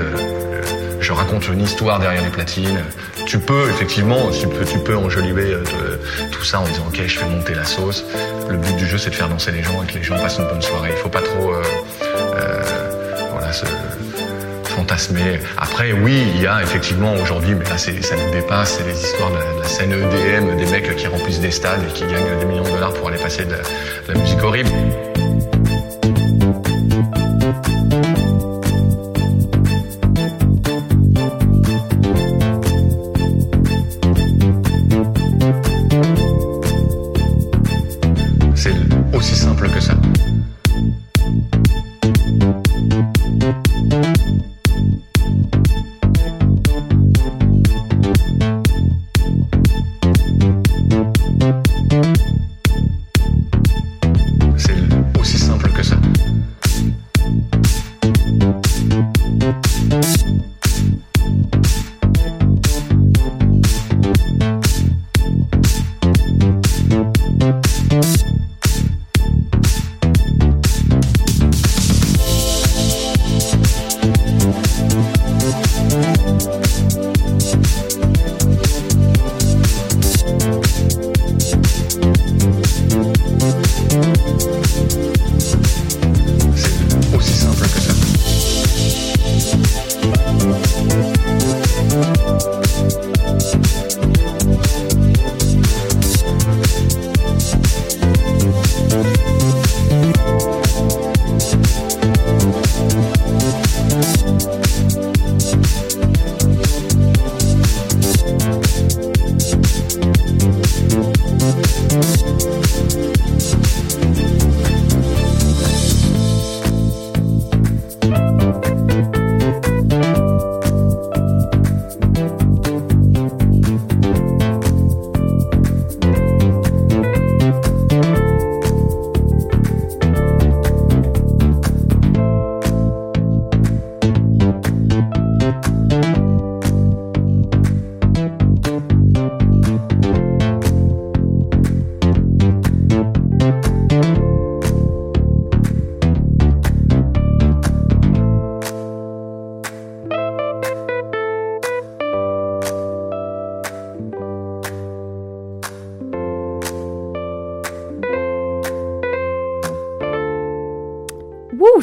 je 1.00 1.12
raconte 1.12 1.48
une 1.48 1.62
histoire 1.62 2.00
derrière 2.00 2.24
les 2.24 2.30
platines. 2.30 2.80
Tu 3.26 3.40
peux 3.40 3.70
effectivement, 3.70 4.30
tu 4.30 4.48
peux, 4.80 4.96
enjoliver 4.96 5.58
tout 6.32 6.44
ça 6.44 6.60
en 6.60 6.64
disant 6.66 6.86
ok, 6.88 7.02
je 7.06 7.18
fais 7.18 7.26
monter 7.26 7.56
la 7.56 7.66
sauce. 7.66 8.06
Le 8.50 8.58
but 8.58 8.76
du 8.76 8.86
jeu, 8.86 8.98
c'est 8.98 9.10
de 9.10 9.16
faire 9.16 9.30
danser 9.30 9.52
les 9.52 9.64
gens 9.64 9.82
et 9.84 9.92
que 9.92 9.98
les 9.98 10.04
gens 10.04 10.16
passent 10.16 10.38
une 10.38 10.48
bonne 10.48 10.62
soirée. 10.62 10.92
Il 10.92 10.98
faut 10.98 11.10
pas 11.10 11.22
trop, 11.22 11.54
voilà, 13.32 13.52
se 13.52 13.66
Après, 15.58 15.94
oui, 15.94 16.24
il 16.36 16.42
y 16.42 16.48
a 16.48 16.62
effectivement 16.62 17.14
aujourd'hui, 17.16 17.56
mais 17.56 17.66
là 17.66 17.78
ça 17.78 17.92
nous 17.92 18.32
dépasse, 18.32 18.78
c'est 18.78 18.86
les 18.86 19.00
histoires 19.00 19.32
de 19.32 19.60
la, 19.62 19.68
scène 19.68 19.92
EDM, 19.92 20.58
des 20.58 20.66
mecs 20.66 20.96
qui 20.96 21.08
remplissent 21.08 21.40
des 21.40 21.52
stades 21.52 21.84
et 21.88 21.94
qui 21.94 22.02
gagnent 22.02 22.40
des 22.40 22.46
millions 22.46 22.64
de 22.64 22.70
dollars 22.70 22.94
pour 22.94 23.08
aller 23.08 23.18
passer 23.18 23.46
de 23.46 23.56
la 24.08 24.20
musique 24.20 24.42
horrible. 24.44 24.70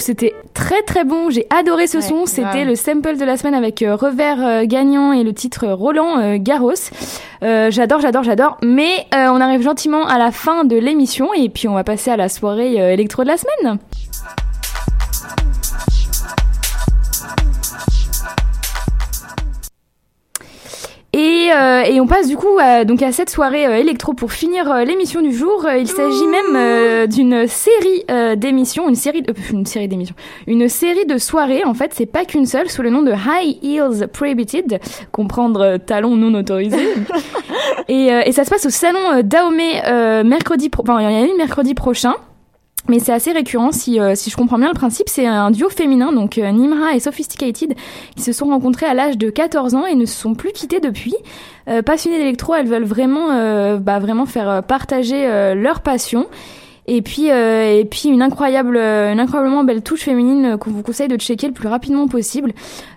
C'était 0.01 0.35
très 0.55 0.83
très 0.83 1.05
bon. 1.05 1.31
J'ai 1.31 1.47
adoré 1.51 1.87
ce 1.87 2.01
son. 2.01 2.27
C'était 2.27 2.65
le 2.65 2.75
sample 2.75 3.17
de 3.17 3.25
la 3.25 3.37
semaine 3.37 3.55
avec 3.55 3.83
euh, 3.83 3.97
revers 3.97 4.45
euh, 4.45 4.65
gagnant 4.65 5.13
et 5.13 5.23
le 5.23 5.33
titre 5.33 5.69
Roland 5.69 6.19
euh, 6.19 6.37
Garros. 6.39 6.73
Euh, 7.43 7.71
j'adore, 7.71 8.01
j'adore, 8.01 8.23
j'adore. 8.23 8.57
Mais 8.63 9.07
on 9.13 9.41
arrive 9.41 9.63
gentiment 9.63 10.07
à 10.07 10.19
la 10.19 10.31
fin 10.31 10.65
de 10.65 10.77
l'émission 10.77 11.33
et 11.35 11.49
puis 11.49 11.69
on 11.69 11.75
va 11.75 11.85
passer 11.85 12.11
à 12.11 12.17
la 12.17 12.29
soirée 12.29 12.75
électro 12.93 13.23
de 13.23 13.29
la 13.29 13.37
semaine. 13.37 13.79
Et, 21.51 21.53
euh, 21.53 21.83
et 21.83 22.01
on 22.01 22.07
passe 22.07 22.29
du 22.29 22.37
coup 22.37 22.59
à, 22.61 22.85
donc 22.85 23.03
à 23.03 23.13
cette 23.13 23.31
soirée 23.31 23.67
euh, 23.67 23.77
électro 23.77 24.13
pour 24.13 24.33
finir 24.33 24.71
euh, 24.71 24.85
l'émission 24.85 25.21
du 25.21 25.33
jour. 25.33 25.67
Il 25.77 25.89
s'agit 25.89 26.27
même 26.27 27.09
d'une 27.09 27.47
série 27.47 28.05
d'émissions, 28.37 28.89
une 28.89 28.95
série, 28.95 29.23
une 29.53 29.67
série 29.67 29.89
d'émissions, 29.89 30.15
une 30.47 30.69
série 30.69 31.07
de 31.07 31.19
soirées. 31.19 31.65
En 31.65 31.75
fait, 31.75 31.93
c'est 31.95 32.07
pas 32.07 32.25
qu'une 32.25 32.47
seule, 32.47 32.69
sous 32.69 32.83
le 32.83 32.91
nom 32.91 33.03
de 33.03 33.13
High 33.13 33.59
Heels 33.63 34.09
Prohibited, 34.09 34.81
comprendre 35.13 35.79
talons 35.79 36.17
non 36.17 36.39
autorisés. 36.39 36.95
et, 37.89 38.09
et 38.27 38.33
ça 38.33 38.45
se 38.45 38.51
passe 38.51 38.67
au 38.67 38.71
salon 38.71 39.23
Dahomey 39.25 39.83
mercredi, 40.25 40.71
enfin 40.79 41.01
il 41.01 41.05
y 41.05 41.07
en 41.07 41.23
a 41.23 41.27
une 41.27 41.37
mercredi 41.37 41.75
prochain. 41.75 42.15
Mais 42.89 42.99
c'est 42.99 43.13
assez 43.13 43.33
récurrent, 43.33 43.73
si, 43.73 44.01
euh, 44.01 44.15
si 44.15 44.31
je 44.31 44.37
comprends 44.37 44.59
bien 44.59 44.69
le 44.69 44.75
principe, 44.75 45.09
c'est 45.09 45.27
un 45.27 45.51
duo 45.51 45.69
féminin, 45.69 46.13
donc 46.13 46.39
euh, 46.39 46.51
Nimra 46.51 46.95
et 46.95 47.01
Sophisticated, 47.01 47.75
qui 48.17 48.23
se 48.23 48.33
sont 48.33 48.47
rencontrés 48.47 48.87
à 48.87 48.95
l'âge 48.95 49.19
de 49.19 49.31
14 49.31 49.75
ans 49.75 49.87
et 49.87 49.95
ne 49.95 50.07
se 50.07 50.19
sont 50.19 50.35
plus 50.35 50.53
quittés 50.53 50.81
depuis. 50.81 51.15
Euh, 51.69 51.83
passionnées 51.83 52.19
d'électro, 52.19 52.55
elles 52.55 52.67
veulent 52.67 52.85
vraiment, 52.85 53.33
euh, 53.33 53.77
bah, 53.77 53.99
vraiment 53.99 54.27
faire 54.27 54.63
partager 54.65 55.29
leur 55.55 55.81
passion. 55.81 56.27
Et 56.87 57.03
puis, 57.03 57.27
et 57.27 57.87
puis 57.89 58.09
une 58.09 58.23
incroyable, 58.23 58.77
une 58.77 59.21
incroyablement 59.21 59.63
belle 59.63 59.83
touche 59.83 60.01
féminine 60.01 60.57
qu'on 60.59 60.71
vous 60.71 60.83
conseille 60.83 61.07
de 61.07 61.17
checker 61.17 61.47
le 61.47 61.53
plus 61.53 61.69
rapidement 61.69 62.09
possible. 62.09 62.53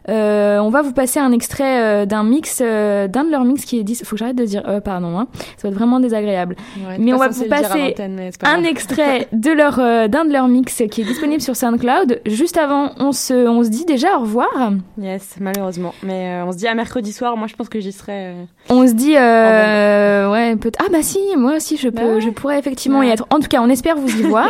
Euh, 0.09 0.59
on 0.59 0.69
va 0.69 0.81
vous 0.81 0.91
passer 0.93 1.19
un 1.19 1.31
extrait 1.31 1.81
euh, 1.81 2.05
d'un 2.05 2.23
mix, 2.23 2.61
euh, 2.61 3.07
d'un 3.07 3.23
de 3.23 3.31
leurs 3.31 3.45
mix 3.45 3.63
qui 3.65 3.79
est 3.79 3.83
dis- 3.83 4.01
Faut 4.03 4.15
que 4.15 4.19
j'arrête 4.19 4.35
de 4.35 4.43
dire 4.45 4.63
euh, 4.67 4.81
pardon, 4.81 5.17
hein. 5.17 5.27
ça 5.57 5.67
va 5.67 5.69
être 5.69 5.75
vraiment 5.75 5.99
désagréable. 5.99 6.55
Ouais, 6.87 6.97
mais 6.99 7.13
on 7.13 7.17
va 7.17 7.29
vous 7.29 7.45
passer 7.45 7.95
un 8.43 8.63
extrait 8.63 9.27
de 9.33 9.51
leur, 9.51 9.79
euh, 9.79 10.07
d'un 10.07 10.25
de 10.25 10.33
leurs 10.33 10.47
mix 10.49 10.81
qui 10.91 11.01
est 11.01 11.05
disponible 11.05 11.41
sur 11.41 11.55
SoundCloud. 11.55 12.21
Juste 12.25 12.57
avant, 12.57 12.91
on 12.99 13.11
se, 13.13 13.33
on 13.47 13.63
se 13.63 13.69
dit 13.69 13.85
déjà 13.85 14.17
au 14.17 14.21
revoir. 14.21 14.71
Yes, 15.01 15.35
malheureusement. 15.39 15.93
Mais 16.03 16.41
euh, 16.41 16.45
on 16.45 16.51
se 16.51 16.57
dit 16.57 16.67
à 16.67 16.73
mercredi 16.75 17.13
soir. 17.13 17.37
Moi, 17.37 17.47
je 17.47 17.55
pense 17.55 17.69
que 17.69 17.79
j'y 17.79 17.91
serai. 17.93 18.33
On 18.69 18.85
se 18.87 18.93
dit, 18.93 19.15
euh, 19.17 20.31
ouais, 20.31 20.55
peut 20.57 20.71
ah 20.79 20.85
bah 20.91 21.01
si, 21.01 21.19
moi 21.37 21.55
aussi 21.55 21.77
je 21.77 21.89
peux, 21.89 21.95
Bah 22.03 22.13
ouais. 22.15 22.21
je 22.21 22.29
pourrais 22.29 22.59
effectivement 22.59 23.01
y 23.03 23.07
Ouais. 23.07 23.13
être. 23.13 23.25
En 23.29 23.39
tout 23.39 23.47
cas, 23.47 23.61
on 23.61 23.69
espère 23.69 23.95
vous 23.97 24.09
y 24.19 24.23
voir. 24.23 24.49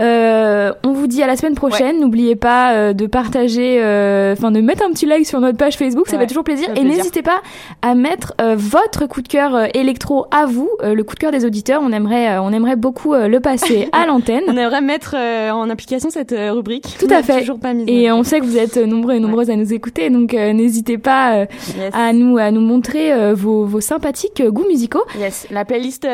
Euh, 0.00 0.72
on 0.84 0.92
vous 0.92 1.06
dit 1.06 1.22
à 1.22 1.26
la 1.26 1.36
semaine 1.36 1.54
prochaine. 1.54 2.00
N'oubliez 2.00 2.36
pas 2.36 2.72
euh, 2.72 2.92
de 2.92 3.06
partager, 3.06 3.78
euh, 3.82 4.32
enfin 4.32 4.50
de 4.50 4.60
mettre 4.60 4.84
un 4.84 4.85
petit 4.90 5.06
like 5.06 5.26
sur 5.26 5.40
notre 5.40 5.56
page 5.58 5.76
Facebook, 5.76 6.06
ça 6.08 6.16
Ouais, 6.16 6.22
fait 6.22 6.26
toujours 6.26 6.44
plaisir. 6.44 6.68
fait 6.74 6.80
Et 6.80 6.84
n'hésitez 6.84 7.22
pas 7.22 7.40
à 7.82 7.94
mettre 7.94 8.34
euh, 8.40 8.54
votre 8.56 9.06
coup 9.06 9.22
de 9.22 9.28
cœur 9.28 9.54
euh, 9.54 9.66
électro 9.74 10.26
à 10.30 10.46
vous, 10.46 10.68
euh, 10.82 10.94
le 10.94 11.04
coup 11.04 11.14
de 11.14 11.20
cœur 11.20 11.32
des 11.32 11.44
auditeurs. 11.44 11.80
On 11.84 11.92
aimerait, 11.92 12.38
on 12.38 12.52
aimerait 12.52 12.76
beaucoup 12.76 13.14
le 13.14 13.38
passer 13.40 13.88
à 13.92 14.06
l'antenne. 14.06 14.42
On 14.48 14.56
aimerait 14.56 14.80
mettre 14.80 15.14
en 15.16 15.68
application 15.70 16.10
cette 16.10 16.34
rubrique. 16.36 16.96
Tout 16.98 17.06
à 17.10 17.22
fait. 17.22 17.40
Toujours 17.40 17.58
pas 17.60 17.72
mise. 17.72 17.84
Et 17.88 18.10
on 18.12 18.22
sait 18.22 18.40
que 18.40 18.44
vous 18.44 18.58
êtes 18.58 18.76
nombreux 18.76 19.14
et 19.14 19.20
nombreuses 19.20 19.50
à 19.50 19.56
nous 19.56 19.72
écouter, 19.72 20.10
donc 20.10 20.32
n'hésitez 20.32 20.98
pas 20.98 21.46
Yes. 21.76 21.92
à 21.92 22.12
nous 22.12 22.38
à 22.38 22.50
nous 22.50 22.60
montrer 22.60 23.32
vos, 23.34 23.64
vos 23.64 23.80
sympathiques 23.80 24.42
goûts 24.46 24.66
musicaux. 24.68 25.02
Yes, 25.18 25.46
la 25.50 25.64
playlist 25.64 26.06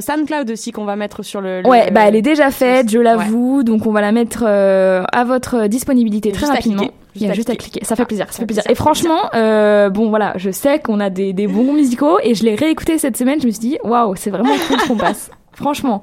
SoundCloud 0.00 0.50
aussi 0.50 0.72
qu'on 0.72 0.84
va 0.84 0.96
mettre 0.96 1.22
sur 1.22 1.40
le. 1.40 1.62
le- 1.62 1.68
Ouais, 1.68 1.90
bah 1.90 2.02
elle 2.06 2.16
est 2.16 2.22
déjà 2.22 2.50
faite, 2.50 2.90
je 2.90 2.98
l'avoue, 2.98 3.62
donc 3.62 3.86
on 3.86 3.92
va 3.92 4.00
la 4.00 4.12
mettre 4.12 4.44
à 4.44 5.24
votre 5.24 5.66
disponibilité 5.66 6.30
très 6.32 6.40
Juste 6.40 6.52
rapidement. 6.52 6.84
Il 7.14 7.22
y 7.22 7.28
a 7.30 7.32
Juste 7.34 7.50
à 7.50 7.56
cliquer. 7.56 7.84
ça 7.84 7.94
fait 7.96 8.04
plaisir, 8.06 8.26
ça 8.28 8.32
ça 8.32 8.38
fait 8.38 8.46
plaisir. 8.46 8.62
plaisir, 8.62 8.72
Et 8.72 8.74
franchement, 8.74 9.20
euh, 9.34 9.90
bon 9.90 10.08
voilà, 10.08 10.32
je 10.36 10.50
sais 10.50 10.78
qu'on 10.78 10.98
a 11.00 11.10
des, 11.10 11.32
des 11.32 11.46
bons 11.46 11.72
musicaux 11.74 12.18
et 12.22 12.34
je 12.34 12.42
l'ai 12.44 12.54
réécouté 12.54 12.96
cette 12.98 13.16
semaine, 13.16 13.40
je 13.40 13.46
me 13.46 13.50
suis 13.52 13.60
dit, 13.60 13.78
waouh, 13.84 14.14
c'est 14.16 14.30
vraiment 14.30 14.54
cool 14.68 14.80
ce 14.80 14.88
qu'on 14.88 14.96
passe. 14.96 15.30
Franchement, 15.54 16.02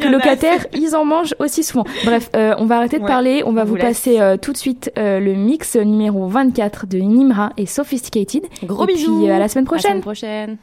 a 0.00 0.04
colocataires, 0.04 0.66
ils 0.72 0.96
en 0.96 1.04
mangent 1.04 1.34
aussi 1.38 1.62
souvent. 1.62 1.84
Bref, 2.06 2.30
euh, 2.34 2.54
on 2.56 2.64
va 2.64 2.78
arrêter 2.78 2.96
de 2.96 3.02
Ouais, 3.02 3.08
parler, 3.08 3.42
on 3.44 3.52
va 3.52 3.64
vous 3.64 3.76
passer 3.76 4.18
euh, 4.18 4.38
tout 4.38 4.52
de 4.52 4.56
suite 4.56 4.90
euh, 4.98 5.20
le 5.20 5.34
mix 5.34 5.76
numéro 5.76 6.26
24 6.26 6.86
de 6.86 6.96
Nimra 6.96 7.50
et 7.58 7.66
Sophisticated. 7.66 8.44
Gros 8.64 8.84
et 8.84 8.86
bisous. 8.94 9.18
puis 9.20 9.30
euh, 9.30 9.34
à 9.36 9.38
la 9.38 9.48
semaine 9.48 9.66
À 9.68 9.74
la 9.74 9.80
semaine 9.82 10.00
prochaine. 10.00 10.00
prochaine. 10.00 10.56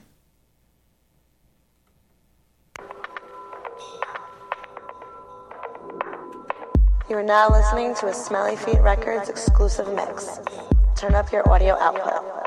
You 7.10 7.16
are 7.16 7.24
now 7.24 7.50
listening 7.50 7.96
to 8.02 8.08
a 8.08 8.14
Smelly 8.14 8.58
Feet 8.58 8.82
Records 8.82 9.30
exclusive 9.30 9.88
mix. 9.94 10.42
Turn 10.98 11.16
up 11.16 11.32
your 11.32 11.48
audio 11.50 11.78
output. 11.80 12.47